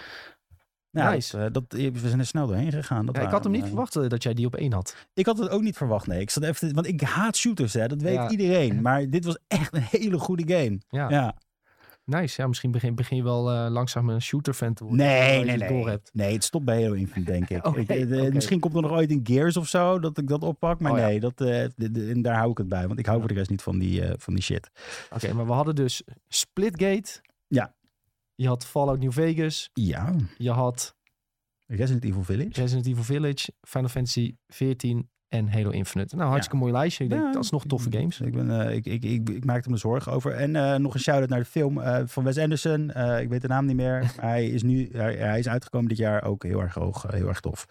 Nou, 0.92 1.14
Nice. 1.14 1.38
dat, 1.38 1.74
eh, 1.74 1.84
dat, 1.92 1.94
we 2.02 2.08
zijn 2.08 2.20
er 2.20 2.26
snel 2.26 2.48
doorheen 2.48 2.72
gegaan. 2.72 3.06
Dat 3.06 3.16
Ja, 3.16 3.22
ik 3.22 3.30
had 3.30 3.44
hem 3.44 3.54
niet 3.54 3.66
verwacht 3.66 3.96
eh, 3.96 4.08
dat 4.08 4.24
jij 4.24 4.34
die 4.34 4.46
op 4.46 4.56
één 4.56 4.74
had. 4.74 4.96
Ik 5.14 5.26
had 5.26 5.38
het 5.38 5.50
ook 5.50 5.62
niet 5.62 5.78
verwacht, 5.78 6.08
nee. 6.08 6.20
Ik 6.22 6.30
zat 6.30 6.44
even, 6.44 6.74
want 6.74 6.88
ik 6.88 7.02
haat 7.02 7.38
shooters, 7.38 7.74
hè. 7.74 7.88
Dat 7.88 8.02
weet 8.02 8.14
Ja. 8.14 8.30
iedereen. 8.30 8.82
Maar 8.82 9.10
dit 9.10 9.26
was 9.26 9.38
echt 9.48 9.74
een 9.76 9.82
hele 9.82 10.18
goede 10.20 10.54
game. 10.56 10.80
Ja, 10.90 11.10
Ja. 11.10 11.36
nice. 12.06 12.42
Ja, 12.42 12.48
misschien 12.48 12.72
begin, 12.72 12.96
begin 12.96 13.18
je 13.18 13.24
wel 13.24 13.52
eh, 13.52 13.72
langzaam 13.72 14.10
een 14.10 14.22
shooter-fan 14.22 14.74
te 14.74 14.84
worden. 14.84 15.06
Nee, 15.06 15.44
nee, 15.44 15.58
nee. 15.58 15.84
hebt. 15.86 16.10
Nee, 16.14 16.34
het 16.34 16.44
stopt 16.44 16.66
bij 16.66 16.82
Halo 16.82 16.94
Infinite, 16.94 17.32
denk 17.32 17.50
ik. 17.78 17.88
De-. 17.88 18.30
Misschien 18.34 18.60
komt 18.60 18.76
er 18.76 18.82
nog 18.82 18.92
ooit 18.92 19.12
een 19.12 19.22
Gears 19.24 19.58
of 19.58 19.68
zo, 19.68 20.00
dat 20.00 20.18
ik 20.18 20.28
dat 20.28 20.44
oppak. 20.44 20.80
Maar 20.80 20.92
Oh 20.92 20.98
nee, 20.98 21.20
dat, 21.20 21.38
de- 21.38 21.72
de- 21.76 22.10
en 22.10 22.22
daar 22.22 22.36
hou 22.38 22.52
ik 22.52 22.58
het 22.58 22.70
bij. 22.70 22.88
Want 22.88 23.00
ik 23.00 23.06
hou 23.06 23.20
voor 23.20 23.28
de 23.28 23.34
rest 23.34 23.50
niet 23.50 23.62
van 23.62 23.80
die, 23.80 24.04
van 24.18 24.34
die 24.34 24.44
shit. 24.44 24.70
Oké, 25.14 25.34
maar 25.34 25.46
we 25.46 25.52
hadden 25.54 25.76
dus 25.76 26.04
Splitgate. 26.28 27.22
Ja. 27.48 27.74
Je 28.40 28.48
had 28.48 28.66
Fallout 28.66 29.00
New 29.00 29.12
Vegas. 29.12 29.70
Ja, 29.74 30.16
Je 30.38 30.52
had 30.52 30.96
Resident 31.66 32.04
Evil 32.04 32.24
Village. 32.24 32.62
Resident 32.62 32.88
Evil 32.88 33.04
Village, 33.04 33.52
Final 33.62 33.90
Fantasy 33.90 34.36
14 34.48 35.10
en 35.28 35.52
Halo 35.52 35.70
Infinite. 35.70 36.16
Nou, 36.16 36.30
hartstikke 36.30 36.58
mooi 36.58 36.72
lijstje. 36.72 37.04
Ik 37.04 37.10
denk, 37.10 37.24
Ja, 37.24 37.32
dat 37.32 37.44
is 37.44 37.50
nog 37.50 37.66
toffe 37.66 37.92
games. 37.92 38.22
Ik, 38.22 38.34
ben, 38.34 38.62
eh, 38.62 38.76
ik, 38.76 38.86
ik, 38.86 39.04
ik, 39.04 39.30
ik 39.30 39.46
maakte 39.46 39.70
me 39.70 39.78
zorgen 39.78 40.12
over. 40.12 40.32
En 40.34 40.56
eh, 40.56 40.76
nog 40.76 40.94
een 40.94 41.00
shout-out 41.00 41.30
naar 41.30 41.40
de 41.40 41.46
film 41.46 41.82
eh, 41.82 42.02
van 42.06 42.24
Wes 42.24 42.38
Anderson. 42.38 42.90
Ik 43.20 43.30
weet 43.30 43.42
de 43.42 43.48
naam 43.48 43.66
niet 43.66 43.76
meer. 43.76 44.14
hij 44.22 44.48
is 44.48 44.64
nu 44.64 44.90
hij, 44.92 45.16
hij 45.16 45.40
is 45.40 45.48
uitgekomen 45.48 45.90
dit 45.90 45.98
jaar 45.98 46.24
ook 46.24 46.44
heel 46.44 46.62
erg 46.62 46.74
hoog. 46.74 47.06
heel 47.10 47.28
erg 47.28 47.40
tof. 47.40 47.66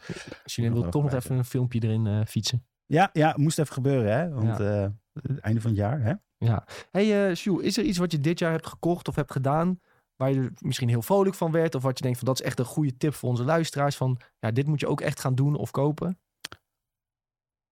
Als 0.44 0.54
jullie 0.54 0.70
wil 0.70 0.88
toch 0.88 1.02
nog 1.02 1.12
even 1.12 1.36
een 1.36 1.44
filmpje 1.44 1.82
erin 1.82 2.26
fietsen. 2.26 2.64
Ja, 2.86 3.10
ja, 3.12 3.34
moest 3.36 3.58
even 3.58 3.72
gebeuren, 3.72 4.18
hè? 4.18 4.28
Want 4.28 4.58
het 5.12 5.38
einde 5.40 5.60
van 5.60 5.70
het 5.70 5.78
jaar, 5.78 6.00
hè? 6.02 6.12
Hey, 6.90 7.28
eh 7.28 7.36
Sjoe, 7.36 7.62
is 7.62 7.76
er 7.78 7.84
iets 7.84 7.98
wat 7.98 8.12
je 8.12 8.20
dit 8.20 8.38
jaar 8.38 8.52
hebt 8.52 8.66
gekocht 8.66 9.08
of 9.08 9.14
hebt 9.14 9.32
gedaan... 9.32 9.80
waar 10.18 10.30
je 10.30 10.40
er 10.40 10.52
misschien 10.58 10.88
heel 10.88 11.02
vrolijk 11.02 11.34
van 11.34 11.52
werd... 11.52 11.74
of 11.74 11.82
wat 11.82 11.98
je 11.98 12.02
denkt 12.02 12.18
van 12.18 12.26
dat 12.26 12.40
is 12.40 12.46
echt 12.46 12.58
een 12.58 12.64
goede 12.64 12.96
tip 12.96 13.14
voor 13.14 13.28
onze 13.28 13.44
luisteraars... 13.44 13.96
van 13.96 14.20
ja, 14.38 14.50
dit 14.50 14.66
moet 14.66 14.80
je 14.80 14.88
ook 14.88 15.00
echt 15.00 15.20
gaan 15.20 15.34
doen 15.34 15.56
of 15.56 15.70
kopen? 15.70 16.18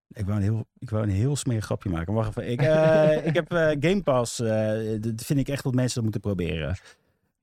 Ik 0.09 0.27
wou 0.27 0.37
een 0.37 0.43
heel, 0.43 0.67
ik 0.79 0.91
wou 0.91 1.03
een 1.03 1.11
heel 1.11 1.37
smerig 1.37 1.65
grapje 1.65 1.91
maken. 1.91 2.15
Wacht 2.15 2.29
even. 2.29 2.51
Ik, 2.51 2.61
eh, 2.61 3.27
ik 3.29 3.35
heb 3.35 3.53
eh, 3.53 3.91
Game 3.91 4.03
Pass. 4.03 4.41
eh, 4.41 5.01
dat 5.01 5.23
vind 5.25 5.39
ik 5.39 5.49
echt 5.49 5.63
dat 5.63 5.75
mensen 5.75 5.95
dat 5.95 6.03
moeten 6.03 6.21
proberen. 6.21 6.77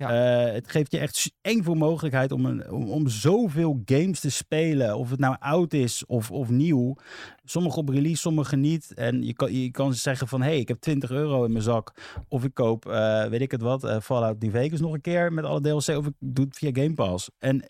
Ja. 0.09 0.45
Eh, 0.47 0.53
het 0.53 0.71
geeft 0.71 0.91
je 0.91 0.99
echt 0.99 1.31
één 1.41 1.63
voor 1.63 1.77
mogelijkheid 1.77 2.31
om, 2.31 2.45
een, 2.45 2.71
om, 2.71 2.89
om 2.89 3.07
zoveel 3.07 3.81
games 3.85 4.19
te 4.19 4.31
spelen. 4.31 4.97
Of 4.97 5.09
het 5.09 5.19
nou 5.19 5.35
oud 5.39 5.73
is 5.73 6.05
of, 6.05 6.31
of 6.31 6.49
nieuw. 6.49 6.95
Sommige 7.43 7.79
op 7.79 7.89
release, 7.89 8.21
sommige 8.21 8.55
niet. 8.55 8.93
En 8.93 9.23
je 9.23 9.33
kan, 9.33 9.53
je 9.53 9.71
kan 9.71 9.93
zeggen 9.93 10.27
van... 10.27 10.41
hé, 10.41 10.47
hey, 10.47 10.59
ik 10.59 10.67
heb 10.67 10.79
20 10.79 11.11
euro 11.11 11.43
in 11.43 11.51
mijn 11.51 11.63
zak. 11.63 11.93
Of 12.27 12.43
ik 12.43 12.53
koop, 12.53 12.85
eh, 12.85 13.25
weet 13.25 13.41
ik 13.41 13.51
het 13.51 13.61
wat, 13.61 13.83
eh, 13.83 13.99
Fallout 13.99 14.39
New 14.39 14.51
Vegas 14.51 14.79
nog 14.79 14.93
een 14.93 15.01
keer... 15.01 15.33
met 15.33 15.45
alle 15.45 15.61
DLC. 15.61 15.97
Of 15.97 16.05
ik 16.05 16.13
doe 16.19 16.45
het 16.45 16.57
via 16.57 16.69
Game 16.73 16.93
Pass. 16.93 17.29
En 17.39 17.63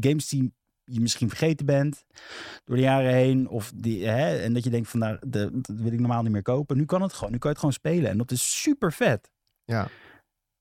games 0.00 0.28
die 0.28 0.52
je 0.84 1.00
misschien 1.00 1.28
vergeten 1.28 1.66
bent 1.66 2.04
door 2.64 2.76
de 2.76 2.82
jaren 2.82 3.12
heen. 3.12 3.48
Of 3.48 3.72
die, 3.74 4.06
hè, 4.06 4.38
en 4.38 4.52
dat 4.54 4.64
je 4.64 4.70
denkt 4.70 4.88
van, 4.88 5.00
nou, 5.00 5.18
de, 5.26 5.50
dat 5.52 5.76
wil 5.76 5.92
ik 5.92 6.00
normaal 6.00 6.22
niet 6.22 6.32
meer 6.32 6.42
kopen. 6.42 6.76
Nu 6.76 6.84
kan 6.84 7.02
het 7.02 7.12
gewoon. 7.12 7.32
Nu 7.32 7.38
kan 7.38 7.50
je 7.50 7.56
het 7.56 7.64
gewoon 7.64 7.72
spelen. 7.72 8.10
En 8.10 8.18
dat 8.18 8.30
is 8.30 8.60
super 8.60 8.92
vet. 8.92 9.30
Ja. 9.64 9.88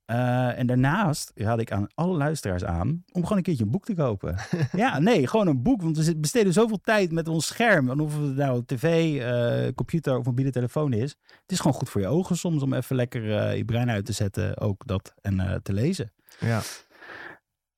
Eh, 0.08 0.60
en 0.60 0.68
daarnaast 0.68 1.32
raad 1.36 1.60
ik 1.60 1.72
aan 1.72 1.88
alle 1.94 2.18
luisteraars 2.18 2.64
aan 2.64 3.04
om 3.12 3.22
gewoon 3.22 3.38
een 3.38 3.44
keertje 3.44 3.64
een 3.64 3.72
boek 3.72 3.86
te 3.86 3.94
kopen. 3.94 4.36
ja, 4.72 5.00
nee, 5.00 5.28
gewoon 5.28 5.48
een 5.48 5.62
boek. 5.62 5.82
Want 5.82 5.98
we 5.98 6.18
besteden 6.18 6.54
zoveel 6.54 6.82
tijd 6.82 7.12
met 7.12 7.28
ons 7.28 7.46
scherm. 7.46 7.90
En 7.90 8.00
of 8.00 8.20
het 8.20 8.36
nou 8.36 8.64
tv, 8.66 9.18
eh, 9.20 9.74
computer 9.76 10.18
of 10.18 10.26
mobiele 10.26 10.52
telefoon 10.52 10.94
is. 10.94 11.16
Het 11.42 11.52
is 11.52 11.60
gewoon 11.60 11.78
goed 11.78 11.90
voor 11.90 12.02
je 12.02 12.08
ogen 12.08 12.38
soms 12.38 12.62
om 12.62 12.74
even 12.74 12.96
lekker 12.96 13.38
eh, 13.38 13.58
je 13.58 13.66
brein 13.66 13.90
uit 13.90 14.06
te 14.06 14.12
zetten. 14.12 14.60
Ook 14.60 14.84
dat 14.86 15.14
en 15.22 15.60
te 15.64 15.74
lezen. 15.74 16.12
Ja. 16.40 16.62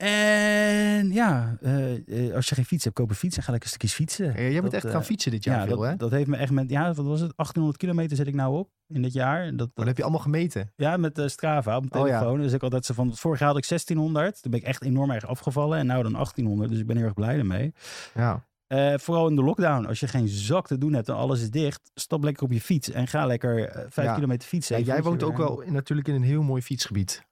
En 0.03 1.11
ja, 1.11 1.57
eh, 1.61 2.27
eh, 2.27 2.35
als 2.35 2.49
je 2.49 2.55
geen 2.55 2.65
fiets 2.65 2.83
hebt, 2.83 2.95
koop 2.95 3.09
een 3.09 3.15
fiets 3.15 3.37
en 3.37 3.43
ga 3.43 3.51
lekker 3.51 3.69
stukjes 3.69 3.93
fietsen. 3.93 4.33
jij 4.33 4.51
moet 4.53 4.63
Dat, 4.63 4.73
echt 4.73 4.85
eh, 4.85 4.91
gaan 4.91 5.03
fietsen 5.03 5.31
dit 5.31 5.43
jaar 5.43 5.59
ja, 5.59 5.65
veel, 5.65 5.77
dat, 5.77 5.85
hè? 5.89 5.95
dat 5.95 6.11
heeft 6.11 6.27
me 6.27 6.37
echt 6.37 6.51
met, 6.51 6.69
ja, 6.69 6.93
wat 6.93 7.05
was 7.05 7.19
het? 7.19 7.33
1800 7.35 7.77
kilometer 7.77 8.17
zet 8.17 8.27
ik 8.27 8.33
nou 8.33 8.57
op 8.57 8.69
in 8.87 9.01
dit 9.01 9.13
jaar. 9.13 9.55
Dat, 9.55 9.69
Dat 9.73 9.85
heb 9.85 9.97
je 9.97 10.03
allemaal 10.03 10.21
gemeten. 10.21 10.71
ja, 10.75 10.97
met 10.97 11.21
Strava 11.25 11.75
op 11.77 11.89
mijn 11.89 12.03
Oh, 12.03 12.09
ja. 12.09 12.17
telefoon. 12.19 12.41
Dus 12.41 12.53
ik 12.53 12.63
altijd 12.63 12.85
zo 12.85 12.93
van, 12.93 13.15
vorig 13.15 13.39
jaar 13.39 13.47
had 13.49 13.57
ik 13.57 13.67
1600. 13.67 14.41
Toen 14.41 14.51
ben 14.51 14.59
ik 14.59 14.65
echt 14.65 14.83
enorm 14.83 15.11
erg 15.11 15.25
afgevallen. 15.27 15.77
En 15.79 15.85
nou 15.85 16.03
dan 16.03 16.11
1800. 16.11 16.69
Dus 16.69 16.79
ik 16.79 16.87
ben 16.87 16.95
heel 16.97 17.05
erg 17.05 17.13
blij 17.13 17.37
ermee. 17.37 17.73
Ja. 18.13 18.47
Eh, 18.67 18.93
vooral 18.97 19.27
in 19.27 19.35
de 19.35 19.43
lockdown. 19.43 19.85
Als 19.85 19.99
je 19.99 20.07
geen 20.07 20.27
zak 20.27 20.67
te 20.67 20.77
doen 20.77 20.93
hebt 20.93 21.07
en 21.09 21.15
alles 21.15 21.41
is 21.41 21.49
dicht. 21.51 21.91
Stap 21.93 22.23
lekker 22.23 22.43
op 22.43 22.51
je 22.51 22.61
fiets 22.61 22.89
en 22.91 23.07
ga 23.07 23.25
lekker 23.25 23.67
eh, 23.69 23.85
vijf 23.89 24.07
Ja. 24.07 24.13
kilometer 24.13 24.47
fietsen. 24.47 24.77
Ja, 24.79 24.83
jij 24.85 25.01
woont 25.03 25.23
ook 25.23 25.37
wel 25.37 25.61
in, 25.61 25.73
natuurlijk 25.73 26.07
in 26.07 26.13
een 26.15 26.23
heel 26.23 26.43
mooi 26.43 26.61
fietsgebied. 26.61 27.27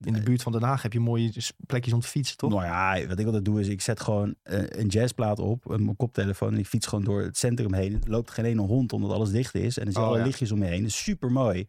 In 0.00 0.12
de 0.12 0.20
buurt 0.22 0.42
van 0.42 0.52
Den 0.52 0.62
Haag 0.62 0.82
heb 0.82 0.92
je 0.92 1.00
mooie 1.00 1.32
plekjes 1.66 1.94
om 1.94 2.00
te 2.00 2.08
fietsen, 2.08 2.36
toch? 2.36 2.50
Nou 2.50 2.64
ja, 2.64 3.06
wat 3.06 3.18
ik 3.18 3.26
altijd 3.26 3.44
doe 3.44 3.60
is, 3.60 3.68
ik 3.68 3.80
zet 3.80 4.00
gewoon 4.00 4.34
eh, 4.42 4.62
een 4.68 4.86
jazzplaat 4.86 5.38
op, 5.38 5.70
een 5.70 5.84
mijn 5.84 5.96
koptelefoon 5.96 6.52
en 6.52 6.58
ik 6.58 6.66
fiets 6.66 6.86
gewoon 6.86 7.04
door 7.04 7.22
het 7.22 7.36
centrum 7.38 7.72
heen. 7.74 7.92
Er 7.92 8.10
loopt 8.10 8.30
geen 8.30 8.44
ene 8.44 8.60
hond 8.60 8.92
omdat 8.92 9.10
alles 9.10 9.30
dicht 9.30 9.54
is 9.54 9.78
en 9.78 9.86
er 9.86 9.92
zijn 9.92 10.04
Oh, 10.04 10.10
alle 10.10 10.18
ja. 10.20 10.24
lichtjes 10.24 10.52
om 10.52 10.58
me 10.58 10.64
heen. 10.66 10.90
Super 10.90 11.32
mooi. 11.32 11.66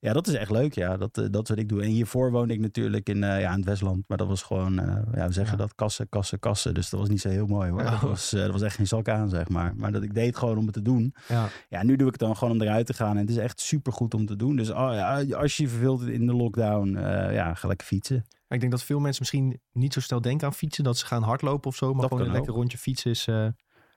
Ja, 0.00 0.12
dat 0.12 0.26
is 0.26 0.34
echt 0.34 0.50
leuk. 0.50 0.74
Ja, 0.74 0.96
dat, 0.96 1.18
eh, 1.18 1.24
dat 1.30 1.42
is 1.42 1.48
wat 1.48 1.58
ik 1.58 1.68
doe. 1.68 1.82
En 1.82 1.88
hiervoor 1.88 2.30
woonde 2.30 2.54
ik 2.54 2.60
natuurlijk 2.60 3.08
in, 3.08 3.24
eh, 3.24 3.40
ja, 3.40 3.50
in 3.50 3.56
het 3.56 3.64
Westland, 3.64 4.04
maar 4.06 4.18
dat 4.18 4.26
was 4.28 4.42
gewoon, 4.42 4.74
ja, 5.14 5.26
we 5.26 5.32
zeggen 5.32 5.56
Ja. 5.56 5.62
dat, 5.62 5.74
kassen, 5.74 6.08
kassen, 6.08 6.38
kassen. 6.38 6.74
Dus 6.74 6.90
dat 6.90 7.00
was 7.00 7.08
niet 7.08 7.20
zo 7.20 7.28
heel 7.28 7.46
mooi 7.46 7.70
hoor. 7.70 7.80
Oh. 7.80 7.90
Dat, 7.90 8.00
was, 8.00 8.30
dat 8.30 8.50
was 8.50 8.62
echt 8.62 8.76
geen 8.76 8.86
zak 8.86 9.08
aan, 9.08 9.28
zeg 9.28 9.48
maar. 9.48 9.72
Maar 9.76 9.92
dat 9.92 10.02
ik 10.02 10.14
deed 10.14 10.36
gewoon 10.36 10.58
om 10.58 10.64
het 10.64 10.74
te 10.74 10.82
doen. 10.82 11.14
Ja. 11.28 11.48
Ja, 11.68 11.82
nu 11.82 11.96
doe 11.96 12.06
ik 12.06 12.12
het 12.12 12.20
dan 12.22 12.36
gewoon 12.36 12.54
om 12.54 12.62
eruit 12.62 12.86
te 12.86 12.94
gaan. 12.94 13.10
En 13.16 13.20
het 13.20 13.30
is 13.30 13.36
echt 13.36 13.60
super 13.60 13.92
goed 13.92 14.14
om 14.14 14.26
te 14.26 14.36
doen. 14.36 14.56
Dus 14.56 14.70
oh, 14.70 14.90
ja, 14.92 15.24
als 15.36 15.56
je 15.56 15.62
je 15.62 15.68
verveelt 15.68 16.02
in 16.06 16.26
de 16.26 16.34
lockdown, 16.34 16.88
ja, 17.32 17.53
ga 17.56 17.68
lekker 17.68 17.86
fietsen. 17.86 18.24
Ik 18.48 18.60
denk 18.60 18.72
dat 18.72 18.82
veel 18.82 18.98
mensen 19.00 19.22
misschien 19.22 19.60
niet 19.72 19.92
zo 19.92 20.00
snel 20.00 20.20
denken 20.20 20.46
aan 20.46 20.54
fietsen. 20.54 20.84
Dat 20.84 20.98
ze 20.98 21.06
gaan 21.06 21.22
hardlopen 21.22 21.70
of 21.70 21.76
zo. 21.76 21.92
Maar 21.92 22.00
Dat 22.00 22.10
gewoon 22.10 22.26
een 22.26 22.32
lekker 22.32 22.52
rondje 22.52 22.78
fietsen 22.78 23.10
is 23.10 23.26
eh, 23.26 23.46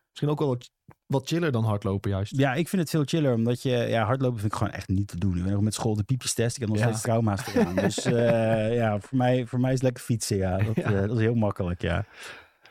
misschien 0.09 0.29
ook 0.29 0.39
wel 0.39 0.47
wat, 0.47 0.69
wat 1.05 1.27
chiller 1.27 1.51
dan 1.51 1.63
hardlopen 1.63 2.09
juist. 2.11 2.37
Ja, 2.37 2.53
ik 2.53 2.67
vind 2.69 2.81
het 2.81 2.91
veel 2.91 3.03
chiller, 3.05 3.33
omdat 3.33 3.61
je, 3.61 3.69
ja, 3.69 4.05
hardlopen 4.05 4.39
vind 4.39 4.51
ik 4.51 4.57
gewoon 4.57 4.73
echt 4.73 4.87
niet 4.87 5.07
te 5.07 5.17
doen. 5.17 5.37
Ik 5.37 5.43
ben 5.43 5.51
nog 5.53 5.61
met 5.61 5.73
school 5.73 5.95
de 5.95 6.03
piepjes 6.03 6.33
test, 6.33 6.55
ik 6.55 6.61
heb 6.61 6.69
nog 6.69 6.77
Ja. 6.77 6.83
steeds 6.87 7.01
trauma's 7.01 7.41
gedaan. 7.41 7.75
Dus 7.85 8.05
eh, 8.05 8.75
ja, 8.75 8.99
voor 8.99 9.17
mij, 9.17 9.45
voor 9.45 9.59
mij 9.59 9.73
is 9.73 9.81
lekker 9.81 10.03
fietsen, 10.03 10.37
ja. 10.37 10.57
Dat, 10.57 10.75
Ja. 10.83 10.83
eh, 10.83 11.01
dat 11.07 11.11
is 11.17 11.23
heel 11.23 11.35
makkelijk, 11.35 11.81
ja. 11.81 12.05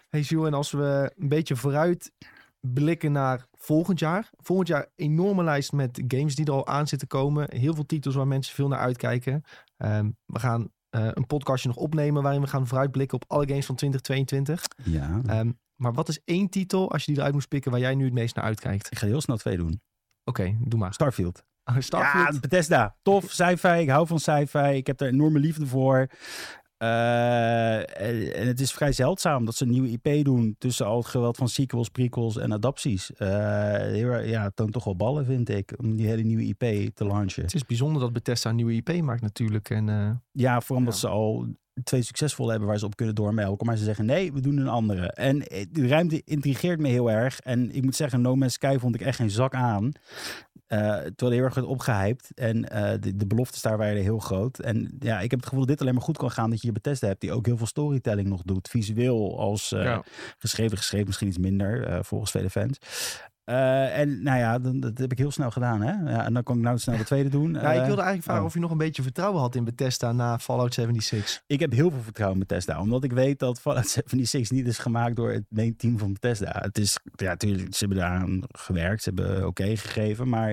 Hey 0.08 0.20
Jules, 0.20 0.46
en 0.46 0.54
als 0.54 0.70
we 0.70 1.12
een 1.16 1.28
beetje 1.28 1.56
vooruit 1.56 2.12
blikken 2.60 3.12
naar 3.12 3.46
volgend 3.52 3.98
jaar. 3.98 4.30
Volgend 4.36 4.68
jaar 4.68 4.86
enorme 4.96 5.44
lijst 5.44 5.72
met 5.72 6.02
games 6.08 6.34
die 6.34 6.44
er 6.46 6.52
al 6.52 6.66
aan 6.66 6.86
zitten 6.88 7.08
komen. 7.08 7.46
Heel 7.54 7.74
veel 7.74 7.86
titels 7.86 8.14
waar 8.14 8.26
mensen 8.26 8.54
veel 8.54 8.68
naar 8.68 8.78
uitkijken. 8.78 9.42
Ehm, 9.76 10.10
we 10.26 10.38
gaan 10.38 10.68
een 11.04 11.26
podcastje 11.26 11.68
nog 11.68 11.76
opnemen 11.76 12.22
waarin 12.22 12.40
we 12.40 12.46
gaan 12.46 12.66
vooruitblikken 12.66 13.16
op 13.22 13.24
alle 13.30 13.46
games 13.48 13.66
van 13.66 13.74
2022. 13.76 14.62
Ja, 14.84 15.20
Ehm, 15.26 15.50
maar 15.76 15.92
wat 15.92 16.08
is 16.08 16.20
één 16.24 16.48
titel, 16.48 16.92
als 16.92 17.00
je 17.04 17.06
die 17.10 17.16
eruit 17.20 17.34
moest 17.34 17.48
pikken, 17.48 17.70
waar 17.70 17.80
jij 17.80 17.94
nu 17.94 18.04
het 18.04 18.12
meest 18.14 18.34
naar 18.34 18.44
uitkijkt? 18.44 18.90
ik 18.90 18.98
ga 18.98 19.06
heel 19.06 19.20
snel 19.20 19.36
twee 19.36 19.56
doen. 19.56 19.80
Oké, 20.24 20.56
doe 20.60 20.78
maar. 20.80 20.92
Starfield. 20.94 21.44
Starfield. 21.78 22.32
Ja, 22.34 22.40
Bethesda. 22.40 22.96
Tof, 23.02 23.30
sci-fi. 23.30 23.68
Ik 23.68 23.88
hou 23.88 24.06
van 24.06 24.18
sci-fi. 24.18 24.58
Ik 24.58 24.86
heb 24.86 24.98
daar 24.98 25.08
enorme 25.08 25.38
liefde 25.38 25.66
voor. 25.66 26.06
Eh, 26.78 27.76
en, 28.00 28.34
en 28.34 28.46
het 28.46 28.60
is 28.60 28.72
vrij 28.72 28.92
zeldzaam 28.92 29.44
dat 29.44 29.54
ze 29.54 29.64
een 29.64 29.70
nieuwe 29.70 29.88
IP 30.02 30.24
doen 30.24 30.54
tussen 30.58 30.86
al 30.86 30.96
het 30.96 31.06
geweld 31.06 31.36
van 31.36 31.48
sequels, 31.48 31.88
prequels 31.88 32.36
en 32.36 32.52
adapties. 32.52 33.12
Eh, 33.12 33.28
ja, 34.30 34.42
het 34.42 34.56
toont 34.56 34.72
toch 34.72 34.84
wel 34.84 34.96
ballen, 34.96 35.24
vind 35.24 35.48
ik, 35.48 35.72
om 35.76 35.96
die 35.96 36.06
hele 36.06 36.22
nieuwe 36.22 36.42
IP 36.44 36.94
te 36.94 37.04
launchen. 37.06 37.42
Het 37.42 37.54
is 37.54 37.64
bijzonder 37.66 38.00
dat 38.00 38.12
Bethesda 38.12 38.50
een 38.50 38.56
nieuwe 38.56 38.72
IP 38.74 39.00
maakt 39.02 39.22
natuurlijk. 39.22 39.70
En, 39.70 39.88
eh, 39.88 40.10
Ja, 40.32 40.60
vooral 40.60 40.78
omdat 40.78 40.94
Ja. 40.94 41.00
ze 41.00 41.08
al 41.08 41.46
twee 41.84 42.02
succesvolle 42.02 42.50
hebben 42.50 42.68
waar 42.68 42.78
ze 42.78 42.84
op 42.84 42.96
kunnen 42.96 43.14
doormelken. 43.14 43.66
Maar 43.66 43.76
ze 43.76 43.84
zeggen 43.84 44.04
nee, 44.06 44.32
we 44.32 44.40
doen 44.40 44.56
een 44.56 44.68
andere. 44.68 45.06
En 45.06 45.38
de 45.70 45.86
ruimte 45.88 46.22
intrigeert 46.24 46.80
me 46.80 46.88
heel 46.88 47.10
erg. 47.10 47.40
En 47.40 47.74
ik 47.74 47.82
moet 47.82 47.96
zeggen, 47.96 48.20
No 48.20 48.34
Man's 48.36 48.52
Sky 48.52 48.76
vond 48.78 48.94
ik 48.94 49.00
echt 49.00 49.16
geen 49.16 49.30
zak 49.30 49.54
aan. 49.54 49.92
Eh, 50.66 50.78
terwijl 50.78 51.14
hij 51.16 51.34
heel 51.34 51.44
erg 51.44 51.62
opgehyped. 51.62 52.30
En 52.34 52.68
eh, 52.68 53.00
de, 53.00 53.16
de 53.16 53.26
beloftes 53.26 53.62
daar 53.62 53.78
waren 53.78 54.02
heel 54.02 54.18
groot. 54.18 54.58
En 54.58 54.96
ja, 54.98 55.20
ik 55.20 55.30
heb 55.30 55.38
het 55.38 55.48
gevoel 55.48 55.60
dat 55.60 55.68
dit 55.68 55.80
alleen 55.80 55.94
maar 55.94 56.02
goed 56.02 56.16
kan 56.16 56.30
gaan. 56.30 56.50
Dat 56.50 56.60
je 56.60 56.66
je 56.66 56.72
Bethesda 56.72 57.06
hebt 57.06 57.20
die 57.20 57.32
ook 57.32 57.46
heel 57.46 57.56
veel 57.56 57.66
storytelling 57.66 58.28
nog 58.28 58.42
doet. 58.42 58.68
Visueel 58.68 59.38
als 59.38 59.72
eh, 59.72 59.82
ja. 59.82 60.04
geschreven, 60.38 60.76
geschreven 60.76 61.06
misschien 61.06 61.28
iets 61.28 61.38
minder 61.38 62.04
volgens 62.04 62.30
vele 62.30 62.50
fans. 62.50 62.78
Eh, 63.46 63.98
en 63.98 64.22
nou 64.22 64.38
ja, 64.38 64.58
dan, 64.58 64.80
dat 64.80 64.98
heb 64.98 65.12
ik 65.12 65.18
heel 65.18 65.30
snel 65.30 65.50
gedaan. 65.50 65.82
Hè? 65.82 66.12
Ja, 66.12 66.24
en 66.24 66.34
dan 66.34 66.42
kan 66.42 66.56
ik 66.56 66.62
nou 66.62 66.78
snel 66.78 66.96
de 66.96 67.04
tweede 67.04 67.28
doen. 67.28 67.52
Ja, 67.52 67.58
ik 67.72 67.80
Eh, 67.80 67.86
wilde 67.86 68.02
eigenlijk 68.02 68.22
vragen 68.22 68.40
oh. 68.42 68.46
of 68.48 68.54
je 68.54 68.60
nog 68.60 68.70
een 68.70 68.78
beetje 68.78 69.02
vertrouwen 69.02 69.40
had 69.40 69.54
in 69.54 69.64
Bethesda 69.64 70.12
na 70.12 70.38
Fallout 70.38 70.74
76. 70.74 71.42
Ik 71.46 71.60
heb 71.60 71.72
heel 71.72 71.90
veel 71.90 72.00
vertrouwen 72.00 72.40
in 72.40 72.46
Bethesda. 72.46 72.80
Omdat 72.80 73.04
ik 73.04 73.12
weet 73.12 73.38
dat 73.38 73.60
Fallout 73.60 73.88
76 73.88 74.50
niet 74.50 74.66
is 74.66 74.78
gemaakt 74.78 75.16
door 75.16 75.32
het 75.32 75.44
main 75.48 75.76
team 75.76 75.98
van 75.98 76.12
Bethesda. 76.12 76.58
Het 76.60 76.78
is, 76.78 76.98
ja, 77.16 77.28
natuurlijk, 77.28 77.74
ze 77.74 77.78
hebben 77.78 77.98
daaraan 77.98 78.40
gewerkt. 78.48 79.02
Ze 79.02 79.12
hebben 79.14 79.46
oké 79.46 79.76
gegeven. 79.76 80.28
Maar 80.28 80.48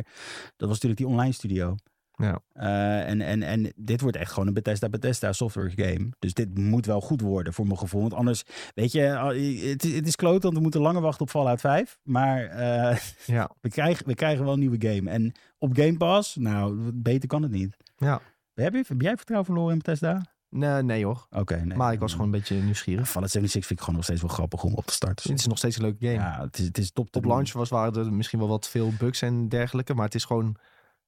dat 0.55 0.67
was 0.69 0.79
natuurlijk 0.79 0.97
die 0.97 1.07
online 1.07 1.33
studio. 1.33 1.75
Ja. 2.15 2.39
Eh, 2.53 3.09
en, 3.09 3.21
en, 3.21 3.43
en 3.43 3.73
dit 3.75 4.01
wordt 4.01 4.17
echt 4.17 4.31
gewoon 4.31 4.47
een 4.47 4.53
Bethesda 4.53 4.89
Bethesda 4.89 5.33
software 5.33 5.71
game. 5.75 6.09
Dus 6.19 6.33
dit 6.33 6.57
moet 6.57 6.85
wel 6.85 7.01
goed 7.01 7.21
worden 7.21 7.53
voor 7.53 7.65
mijn 7.65 7.77
gevoel. 7.77 8.01
Want 8.01 8.13
anders, 8.13 8.43
weet 8.75 8.91
je, 8.91 8.99
het, 9.01 9.83
is- 9.83 9.93
het 9.95 10.07
is 10.07 10.15
kloot, 10.15 10.43
want 10.43 10.55
we 10.55 10.61
moeten 10.61 10.81
langer 10.81 11.01
wachten 11.01 11.21
op 11.21 11.29
Fallout 11.29 11.59
5. 11.59 11.99
Maar 12.03 12.45
eh, 12.45 12.97
Ja. 13.25 13.49
we, 13.61 13.69
krijgen, 13.69 14.05
we 14.07 14.15
krijgen 14.15 14.43
wel 14.43 14.53
een 14.53 14.59
nieuwe 14.59 14.87
game. 14.87 15.09
En 15.09 15.31
op 15.57 15.75
Game 15.75 15.97
Pass, 15.97 16.35
nou, 16.35 16.91
beter 16.93 17.27
kan 17.29 17.41
het 17.41 17.51
niet. 17.51 17.77
Ja. 17.97 18.21
Heb, 18.53 18.73
je, 18.73 18.83
heb 18.87 19.01
jij 19.01 19.15
vertrouwen 19.15 19.45
verloren 19.51 19.71
in 19.73 19.77
Bethesda? 19.77 20.25
Nee, 20.49 20.83
nee 20.83 21.05
hoor. 21.05 21.27
Oké, 21.31 21.55
nee. 21.65 21.77
maar 21.77 21.93
ik 21.93 21.99
was 21.99 22.11
gewoon 22.11 22.25
een 22.25 22.31
beetje 22.31 22.55
nieuwsgierig. 22.55 23.09
Fallout 23.09 23.31
76 23.31 23.65
vind 23.65 23.79
ik 23.79 23.79
gewoon 23.79 23.95
nog 23.95 24.03
steeds 24.03 24.21
wel 24.21 24.29
grappig 24.29 24.63
om 24.63 24.73
op 24.73 24.85
te 24.85 24.93
starten. 24.93 25.29
Het 25.31 25.39
is 25.39 25.47
nog 25.47 25.57
steeds 25.57 25.75
een 25.75 25.81
leuke 25.81 26.05
game. 26.05 26.17
ja, 26.19 26.41
het 26.41 26.57
is, 26.57 26.65
het 26.65 26.77
is 26.77 26.91
top 26.91 27.15
Op 27.15 27.25
launch 27.25 27.51
was, 27.53 27.69
waren 27.69 28.05
er 28.05 28.13
misschien 28.13 28.39
wel 28.39 28.47
wat 28.47 28.69
veel 28.69 28.91
bugs 28.99 29.21
en 29.21 29.49
dergelijke. 29.49 29.93
Maar 29.93 30.05
het 30.05 30.15
is 30.15 30.25
gewoon... 30.25 30.55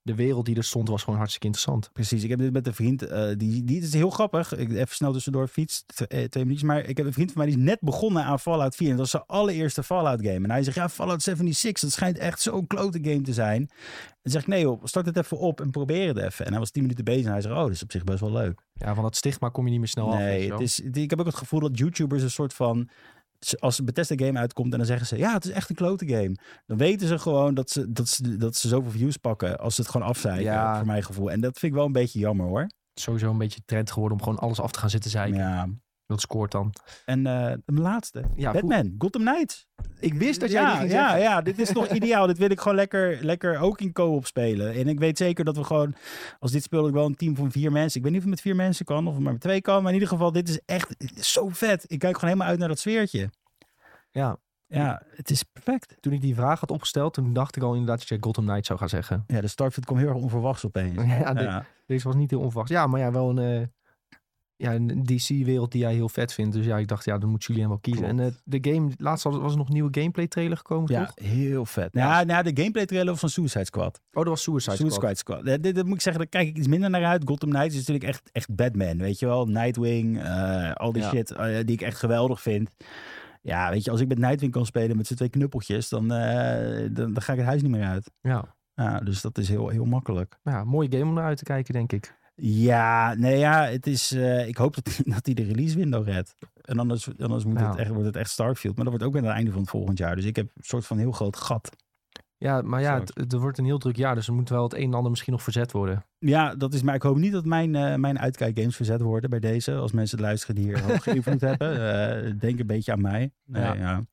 De 0.05 0.15
wereld 0.15 0.45
die 0.45 0.55
er 0.55 0.63
stond 0.63 0.89
was 0.89 1.03
gewoon 1.03 1.17
hartstikke 1.17 1.47
interessant. 1.47 1.89
Precies, 1.93 2.23
ik 2.23 2.29
heb 2.29 2.39
dit 2.39 2.51
met 2.53 2.67
een 2.67 2.73
vriend, 2.73 3.01
eh, 3.01 3.27
die, 3.37 3.63
die 3.63 3.81
is 3.81 3.93
heel 3.93 4.09
grappig. 4.09 4.55
Ik, 4.55 4.71
even 4.71 4.95
snel 4.95 5.11
tussendoor 5.13 5.47
fiets, 5.47 5.83
t- 5.85 6.01
eh, 6.07 6.23
twee 6.23 6.43
minuutjes. 6.43 6.69
Maar 6.69 6.79
ik 6.85 6.97
heb 6.97 7.05
een 7.05 7.13
vriend 7.13 7.31
van 7.31 7.41
mij 7.41 7.51
die 7.51 7.59
is 7.59 7.63
net 7.65 7.79
begonnen 7.81 8.23
aan 8.23 8.39
Fallout 8.39 8.75
4. 8.75 8.85
En 8.85 8.91
dat 8.91 8.99
was 9.01 9.09
zijn 9.09 9.23
allereerste 9.27 9.83
Fallout 9.83 10.21
game. 10.21 10.43
En 10.43 10.51
hij 10.51 10.63
zegt, 10.63 10.75
ja, 10.77 10.89
Fallout 10.89 11.21
76, 11.21 11.81
dat 11.81 11.91
schijnt 11.91 12.17
echt 12.17 12.41
zo'n 12.41 12.67
klote 12.67 12.99
game 13.01 13.21
te 13.21 13.33
zijn. 13.33 13.61
En 13.61 14.21
dan 14.21 14.31
zeg 14.31 14.41
ik, 14.41 14.47
nee 14.47 14.61
joh, 14.61 14.81
start 14.83 15.05
het 15.05 15.17
even 15.17 15.37
op 15.37 15.61
en 15.61 15.71
probeer 15.71 16.07
het 16.07 16.17
even. 16.17 16.45
En 16.45 16.51
hij 16.51 16.59
was 16.59 16.71
tien 16.71 16.81
minuten 16.81 17.05
bezig 17.05 17.25
en 17.25 17.31
hij 17.31 17.41
zegt, 17.41 17.53
oh, 17.55 17.61
dat 17.61 17.71
is 17.71 17.83
op 17.83 17.91
zich 17.91 18.03
best 18.03 18.19
wel 18.19 18.31
leuk. 18.31 18.61
Ja, 18.73 18.93
van 18.93 19.03
dat 19.03 19.15
stigma 19.15 19.49
kom 19.49 19.63
je 19.65 19.69
niet 19.71 19.79
meer 19.79 19.87
snel 19.89 20.11
af. 20.11 20.17
nee, 20.19 20.47
is, 20.61 20.83
het- 20.83 20.97
ik 20.97 21.09
heb 21.09 21.19
ook 21.19 21.25
het 21.25 21.35
gevoel 21.35 21.59
dat 21.59 21.77
YouTubers 21.77 22.21
een 22.23 22.31
soort 22.31 22.53
van 22.53 22.89
als 23.59 23.79
een 23.79 23.85
Bethesda 23.85 24.25
game 24.25 24.39
uitkomt 24.39 24.71
en 24.71 24.77
dan 24.77 24.87
zeggen 24.87 25.07
ze, 25.07 25.17
ja, 25.17 25.33
het 25.33 25.45
is 25.45 25.51
echt 25.51 25.69
een 25.69 25.75
klote 25.75 26.07
game. 26.07 26.35
Dan 26.65 26.77
weten 26.77 27.07
ze 27.07 27.19
gewoon 27.19 27.53
dat 27.53 27.69
ze, 27.69 27.91
dat 27.91 28.07
ze, 28.09 28.37
dat 28.37 28.55
ze 28.55 28.67
zoveel 28.67 28.91
views 28.91 29.17
pakken 29.17 29.57
als 29.57 29.75
ze 29.75 29.81
het 29.81 29.91
gewoon 29.91 30.07
afzeiken, 30.07 30.43
Ja. 30.43 30.77
voor 30.77 30.85
mijn 30.85 31.03
gevoel. 31.03 31.31
En 31.31 31.41
dat 31.41 31.59
vind 31.59 31.71
ik 31.71 31.77
wel 31.77 31.85
een 31.87 31.91
beetje 31.91 32.19
jammer 32.19 32.45
hoor. 32.45 32.67
Sowieso 32.93 33.29
een 33.29 33.37
beetje 33.37 33.61
trend 33.65 33.91
geworden 33.91 34.17
om 34.17 34.23
gewoon 34.23 34.39
alles 34.39 34.59
af 34.59 34.71
te 34.71 34.79
gaan 34.79 34.89
zitten 34.89 35.11
zeiken. 35.11 35.39
Ja. 35.39 35.67
Dat 36.07 36.21
scoort 36.21 36.51
dan. 36.51 36.73
En 37.05 37.25
eh 37.27 37.53
de 37.65 37.73
laatste, 37.81 38.23
Ja, 38.35 38.51
Batman, 38.51 38.95
Gotham 38.97 39.21
Knights. 39.21 39.67
Ik 39.99 40.13
wist 40.13 40.39
dat 40.39 40.51
jij 40.51 40.61
ja, 40.61 40.79
die 40.79 40.89
ja, 40.89 41.15
ja, 41.15 41.41
dit 41.41 41.59
is 41.59 41.71
nog 41.71 41.87
ideaal. 41.99 42.27
Dit 42.27 42.37
wil 42.37 42.49
ik 42.49 42.59
gewoon 42.59 42.75
lekker, 42.77 43.17
lekker 43.25 43.59
ook 43.59 43.81
in 43.81 43.91
co-op 43.91 44.25
spelen. 44.25 44.73
En 44.73 44.87
ik 44.87 44.99
weet 44.99 45.17
zeker 45.17 45.45
dat 45.45 45.57
we 45.57 45.63
gewoon, 45.63 45.95
als 46.39 46.51
dit 46.51 46.63
speel 46.63 46.87
ik 46.87 46.93
wel 46.93 47.05
een 47.05 47.15
team 47.15 47.35
van 47.35 47.51
vier 47.51 47.71
mensen. 47.71 47.97
Ik 47.97 48.03
weet 48.03 48.11
niet 48.11 48.21
of 48.21 48.27
het 48.27 48.35
met 48.35 48.43
vier 48.43 48.55
mensen 48.55 48.85
kan 48.85 49.07
of 49.07 49.13
het 49.13 49.23
maar 49.23 49.31
met 49.31 49.41
twee 49.41 49.61
kan. 49.61 49.77
Maar 49.81 49.87
in 49.87 49.93
ieder 49.99 50.09
geval, 50.09 50.31
dit 50.31 50.49
is 50.49 50.59
echt 50.65 50.95
zo 51.19 51.49
vet. 51.49 51.83
Ik 51.87 51.99
kijk 51.99 52.13
gewoon 52.13 52.29
helemaal 52.29 52.47
uit 52.49 52.59
naar 52.59 52.67
dat 52.67 52.79
sfeertje. 52.79 53.29
Ja, 54.11 54.37
Ja, 54.67 55.01
het 55.15 55.29
is 55.29 55.43
perfect. 55.43 55.95
toen 55.99 56.13
ik 56.13 56.21
die 56.21 56.35
vraag 56.35 56.59
had 56.59 56.71
opgesteld, 56.71 57.13
toen 57.13 57.33
dacht 57.33 57.55
ik 57.55 57.63
al 57.63 57.71
inderdaad 57.71 57.99
dat 57.99 58.07
je 58.07 58.17
Gotham 58.19 58.45
Knight 58.45 58.65
zou 58.65 58.79
gaan 58.79 58.89
zeggen. 58.89 59.23
Ja, 59.27 59.41
de 59.41 59.47
Starfield 59.47 59.85
kwam 59.85 59.97
heel 59.97 60.07
erg 60.07 60.17
onverwachts 60.17 60.65
opeens. 60.65 60.95
Ja, 61.19 61.33
de- 61.33 61.41
Ja. 61.41 61.65
Deze 61.85 62.07
was 62.07 62.15
niet 62.15 62.29
heel 62.29 62.39
onverwacht. 62.41 62.69
Ja, 62.69 62.87
maar 62.87 62.99
ja, 62.99 63.11
wel 63.11 63.29
een, 63.37 63.61
eh, 63.61 63.67
ja, 64.57 64.73
een 64.73 65.03
DC-wereld 65.03 65.71
die 65.71 65.81
jij 65.81 65.93
heel 65.93 66.09
vet 66.09 66.33
vindt. 66.33 66.55
Dus 66.55 66.65
ja, 66.65 66.77
ik 66.77 66.87
dacht, 66.87 67.05
ja, 67.05 67.17
dan 67.17 67.29
moet 67.29 67.43
Julien 67.43 67.67
wel 67.67 67.77
kiezen. 67.79 68.03
Klopt. 68.03 68.19
En 68.19 68.25
eh, 68.27 68.33
de 68.61 68.71
game, 68.71 68.91
laatst 68.97 69.23
was, 69.23 69.35
was 69.37 69.51
er 69.51 69.57
nog 69.57 69.67
een 69.67 69.73
nieuwe 69.73 69.99
gameplay 69.99 70.27
trailer 70.27 70.57
gekomen, 70.57 70.91
Ja, 70.91 71.05
toch? 71.05 71.25
heel 71.25 71.65
vet. 71.65 71.89
Ja. 71.91 72.19
Ja, 72.19 72.23
nou, 72.25 72.43
de 72.43 72.61
gameplay 72.61 72.85
trailer 72.85 73.17
van 73.17 73.29
Suicide 73.29 73.65
Squad. 73.65 74.01
Oh, 74.11 74.23
dat 74.23 74.25
was 74.27 74.43
Suicide, 74.43 74.75
Squad. 74.75 74.91
Suicide 74.91 75.15
Squad. 75.15 75.63
Dit, 75.63 75.75
dat 75.75 75.85
moet 75.85 75.95
ik 75.95 76.01
zeggen, 76.01 76.21
daar 76.21 76.31
kijk 76.41 76.47
ik 76.47 76.57
iets 76.57 76.67
minder 76.67 76.89
naar 76.89 77.03
uit. 77.05 77.21
Gotham 77.25 77.49
Knights 77.49 77.73
is 77.73 77.79
natuurlijk 77.79 78.05
echt, 78.05 78.29
echt 78.31 78.55
Batman, 78.55 78.97
weet 78.97 79.19
je 79.19 79.25
wel. 79.25 79.45
Nightwing, 79.45 80.21
eh, 80.21 80.71
al 80.73 80.91
die 80.91 81.01
Ja. 81.01 81.09
shit 81.09 81.31
eh, 81.31 81.45
die 81.45 81.75
ik 81.75 81.81
echt 81.81 81.97
geweldig 81.97 82.41
vind. 82.41 82.69
Ja, 83.41 83.69
weet 83.69 83.83
je, 83.83 83.91
als 83.91 83.99
ik 84.01 84.07
met 84.07 84.17
Nightwing 84.17 84.51
kan 84.51 84.65
spelen 84.65 84.97
met 84.97 85.07
z'n 85.07 85.15
twee 85.15 85.29
knuppeltjes, 85.29 85.89
dan, 85.89 86.07
dan, 86.07 86.93
dan 86.93 87.21
ga 87.21 87.31
ik 87.31 87.37
het 87.39 87.47
huis 87.47 87.61
niet 87.61 87.71
meer 87.71 87.83
uit. 87.85 88.11
Ja. 88.21 88.55
Ja, 88.75 88.99
dus 88.99 89.21
dat 89.21 89.37
is 89.37 89.49
heel, 89.49 89.69
heel 89.69 89.85
makkelijk. 89.85 90.39
ja, 90.43 90.63
mooie 90.63 90.91
game 90.91 91.03
om 91.03 91.13
naar 91.13 91.23
uit 91.25 91.37
te 91.37 91.43
kijken, 91.43 91.73
denk 91.73 91.91
ik. 91.91 92.15
Ja, 92.35 93.13
nee, 93.13 93.37
ja, 93.37 93.65
het 93.65 93.87
is. 93.87 94.11
eh, 94.11 94.47
ik 94.47 94.57
hoop 94.57 94.75
dat 94.75 94.87
hij 94.95 95.05
dat 95.15 95.25
hij 95.25 95.33
de 95.35 95.43
release 95.43 95.77
window 95.77 96.07
redt. 96.07 96.35
En 96.61 96.79
anders, 96.79 97.09
anders 97.19 97.43
moet 97.45 97.59
het 97.59 97.75
echt, 97.75 97.89
wordt 97.89 98.05
het 98.05 98.15
echt 98.15 98.29
Starfield. 98.29 98.75
Maar 98.75 98.85
dat 98.85 98.93
wordt 98.93 99.07
ook 99.07 99.13
weer 99.13 99.21
aan 99.21 99.27
het 99.27 99.37
einde 99.37 99.51
van 99.51 99.61
het 99.61 99.69
volgend 99.69 99.97
jaar. 99.97 100.15
Dus 100.15 100.25
ik 100.25 100.35
heb 100.35 100.45
een 100.55 100.63
soort 100.63 100.85
van 100.85 100.97
heel 100.97 101.11
groot 101.11 101.37
gat. 101.37 101.69
Ja, 102.37 102.61
maar 102.61 102.81
ja, 102.81 102.99
het, 102.99 103.11
het 103.15 103.33
wordt 103.33 103.57
een 103.57 103.65
heel 103.65 103.77
druk 103.77 103.95
jaar, 103.95 104.15
dus 104.15 104.27
er 104.27 104.33
moet 104.33 104.49
wel 104.49 104.63
het 104.63 104.73
een 104.73 104.83
en 104.83 104.93
ander 104.93 105.09
misschien 105.09 105.33
nog 105.33 105.43
verzet 105.43 105.71
worden. 105.71 106.05
Ja, 106.19 106.55
dat 106.55 106.73
is. 106.73 106.81
Maar 106.81 106.95
ik 106.95 107.01
hoop 107.01 107.17
niet 107.17 107.31
dat 107.31 107.45
mijn, 107.45 107.75
eh, 107.75 107.95
mijn 107.95 108.19
uitkijkgames 108.19 108.75
verzet 108.75 109.01
worden 109.01 109.29
bij 109.29 109.39
deze. 109.39 109.75
Als 109.75 109.91
mensen 109.91 110.17
het 110.17 110.25
luisteren 110.25 110.55
die 110.55 110.65
hier 110.65 111.05
invloed 111.15 111.41
hebben. 111.49 111.93
eh, 112.25 112.31
denk 112.39 112.59
een 112.59 112.67
beetje 112.67 112.91
aan 112.91 113.01
mij. 113.01 113.31
Nee, 113.45 113.61
Ja. 113.63 113.73
ja. 113.73 114.03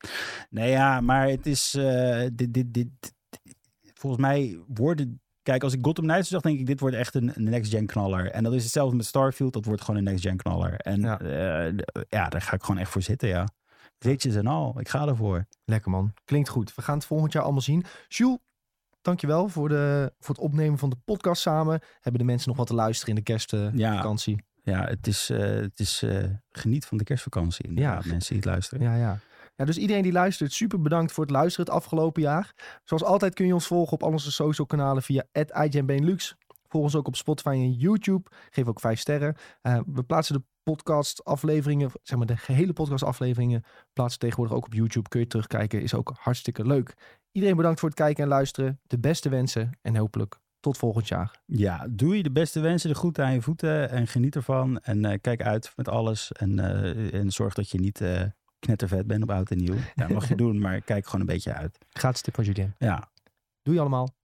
Nee, 0.49 0.69
ja, 0.69 1.01
maar 1.01 1.27
het 1.29 1.45
is. 1.45 1.71
dit, 2.33 2.53
dit, 2.53 2.73
dit, 2.73 2.87
volgens 3.93 4.21
mij 4.21 4.59
worden. 4.67 5.21
Kijk, 5.43 5.63
als 5.63 5.73
ik 5.73 5.79
Gotham 5.85 6.05
Knights 6.05 6.29
zag, 6.29 6.41
denk 6.41 6.59
ik, 6.59 6.65
dit 6.65 6.79
wordt 6.79 6.95
echt 6.95 7.15
een, 7.15 7.31
een 7.35 7.43
next-gen 7.43 7.85
knaller. 7.85 8.31
En 8.31 8.43
dat 8.43 8.53
is 8.53 8.63
hetzelfde 8.63 8.95
met 8.95 9.05
Starfield, 9.05 9.53
dat 9.53 9.65
wordt 9.65 9.81
gewoon 9.81 9.97
een 9.97 10.03
next-gen 10.05 10.37
knaller. 10.37 10.73
En 10.75 11.01
Ja. 11.01 11.19
ja. 11.23 11.71
ja, 12.09 12.29
daar 12.29 12.41
ga 12.41 12.53
ik 12.55 12.63
gewoon 12.63 12.81
echt 12.81 12.91
voor 12.91 13.01
zitten, 13.01 13.27
ja. 13.27 13.47
Glitches 13.99 14.35
en 14.35 14.47
al, 14.47 14.79
ik 14.79 14.89
ga 14.89 15.07
ervoor. 15.07 15.45
Lekker 15.65 15.91
man, 15.91 16.13
klinkt 16.25 16.49
goed. 16.49 16.75
We 16.75 16.81
gaan 16.81 16.95
het 16.97 17.05
volgend 17.05 17.33
jaar 17.33 17.43
allemaal 17.43 17.61
zien. 17.61 17.85
Jules, 18.07 18.37
dankjewel 19.01 19.47
voor, 19.47 19.69
de, 19.69 20.13
voor 20.19 20.35
het 20.35 20.43
opnemen 20.43 20.77
van 20.79 20.89
de 20.89 20.95
podcast 21.05 21.41
samen. 21.41 21.79
Hebben 22.01 22.21
de 22.21 22.27
mensen 22.27 22.47
nog 22.49 22.57
wat 22.57 22.67
te 22.67 22.73
luisteren 22.75 23.15
in 23.15 23.23
de 23.23 23.31
Ja. 23.31 23.37
kerstvakantie? 23.37 24.43
Ja, 24.63 24.85
het 24.87 25.07
is, 25.07 25.29
eh, 25.29 25.39
het 25.39 25.79
is 25.79 26.01
eh, 26.03 26.23
geniet 26.51 26.85
van 26.85 26.97
de 26.97 27.03
kerstvakantie 27.03 27.79
Ja. 27.79 27.93
mensen 28.05 28.27
die 28.33 28.37
het 28.37 28.45
luisteren. 28.45 28.83
Ja, 28.83 28.95
ja. 28.95 29.19
Ja, 29.55 29.65
dus 29.65 29.77
iedereen 29.77 30.03
die 30.03 30.11
luistert, 30.11 30.53
super 30.53 30.81
bedankt 30.81 31.11
voor 31.11 31.23
het 31.23 31.33
luisteren 31.33 31.65
het 31.65 31.75
afgelopen 31.75 32.21
jaar. 32.21 32.53
Zoals 32.83 33.03
altijd 33.03 33.33
kun 33.33 33.45
je 33.45 33.53
ons 33.53 33.67
volgen 33.67 33.93
op 33.93 34.03
al 34.03 34.11
onze 34.11 34.31
social 34.31 34.67
kanalen 34.67 35.03
via 35.03 35.23
@IGNBenelux. 35.31 36.35
Volg 36.67 36.83
ons 36.83 36.95
ook 36.95 37.07
op 37.07 37.15
Spotify 37.15 37.49
en 37.49 37.71
YouTube. 37.71 38.29
Geef 38.49 38.67
ook 38.67 38.79
vijf 38.79 38.99
sterren. 38.99 39.35
Eh, 39.61 39.79
we 39.85 40.03
plaatsen 40.03 40.35
de 40.35 40.43
podcast 40.63 41.23
afleveringen, 41.23 41.91
zeg 42.03 42.17
maar 42.17 42.27
de 42.27 42.37
gehele 42.37 42.73
podcast 42.73 43.03
afleveringen, 43.03 43.63
plaatsen 43.93 44.19
tegenwoordig 44.19 44.55
ook 44.55 44.65
op 44.65 44.73
YouTube. 44.73 45.09
Kun 45.09 45.19
je 45.19 45.27
terugkijken, 45.27 45.81
is 45.81 45.93
ook 45.93 46.13
hartstikke 46.19 46.65
leuk. 46.65 46.93
Iedereen 47.31 47.55
bedankt 47.55 47.79
voor 47.79 47.89
het 47.89 47.97
kijken 47.97 48.23
en 48.23 48.29
luisteren. 48.29 48.79
De 48.87 48.99
beste 48.99 49.29
wensen 49.29 49.77
en 49.81 49.95
hopelijk 49.95 50.39
tot 50.59 50.77
volgend 50.77 51.07
jaar. 51.07 51.41
Ja, 51.45 51.87
doe 51.89 52.17
je 52.17 52.23
de 52.23 52.31
beste 52.31 52.59
wensen, 52.59 52.89
de 52.89 52.95
groeten 52.95 53.25
aan 53.25 53.33
je 53.33 53.41
voeten 53.41 53.89
en 53.89 54.07
geniet 54.07 54.35
ervan. 54.35 54.79
En 54.79 55.05
eh, 55.05 55.17
kijk 55.21 55.41
uit 55.41 55.73
met 55.75 55.87
alles 55.87 56.31
en, 56.31 56.59
eh, 56.59 57.13
en 57.13 57.31
zorg 57.31 57.53
dat 57.53 57.69
je 57.69 57.79
niet 57.79 58.01
knettervet 58.63 59.07
bent 59.07 59.23
op 59.23 59.29
oud 59.29 59.51
en 59.51 59.57
nieuw. 59.57 59.75
Ja, 59.95 60.07
mag 60.07 60.27
je 60.27 60.35
doen, 60.43 60.59
maar 60.59 60.81
kijk 60.81 61.05
gewoon 61.05 61.21
een 61.21 61.27
beetje 61.27 61.53
uit. 61.53 61.77
Gratis 61.89 62.21
tip 62.21 62.35
van 62.35 62.43
Julien. 62.43 62.75
Ja, 62.77 63.11
Doei 63.63 63.79
allemaal. 63.79 64.15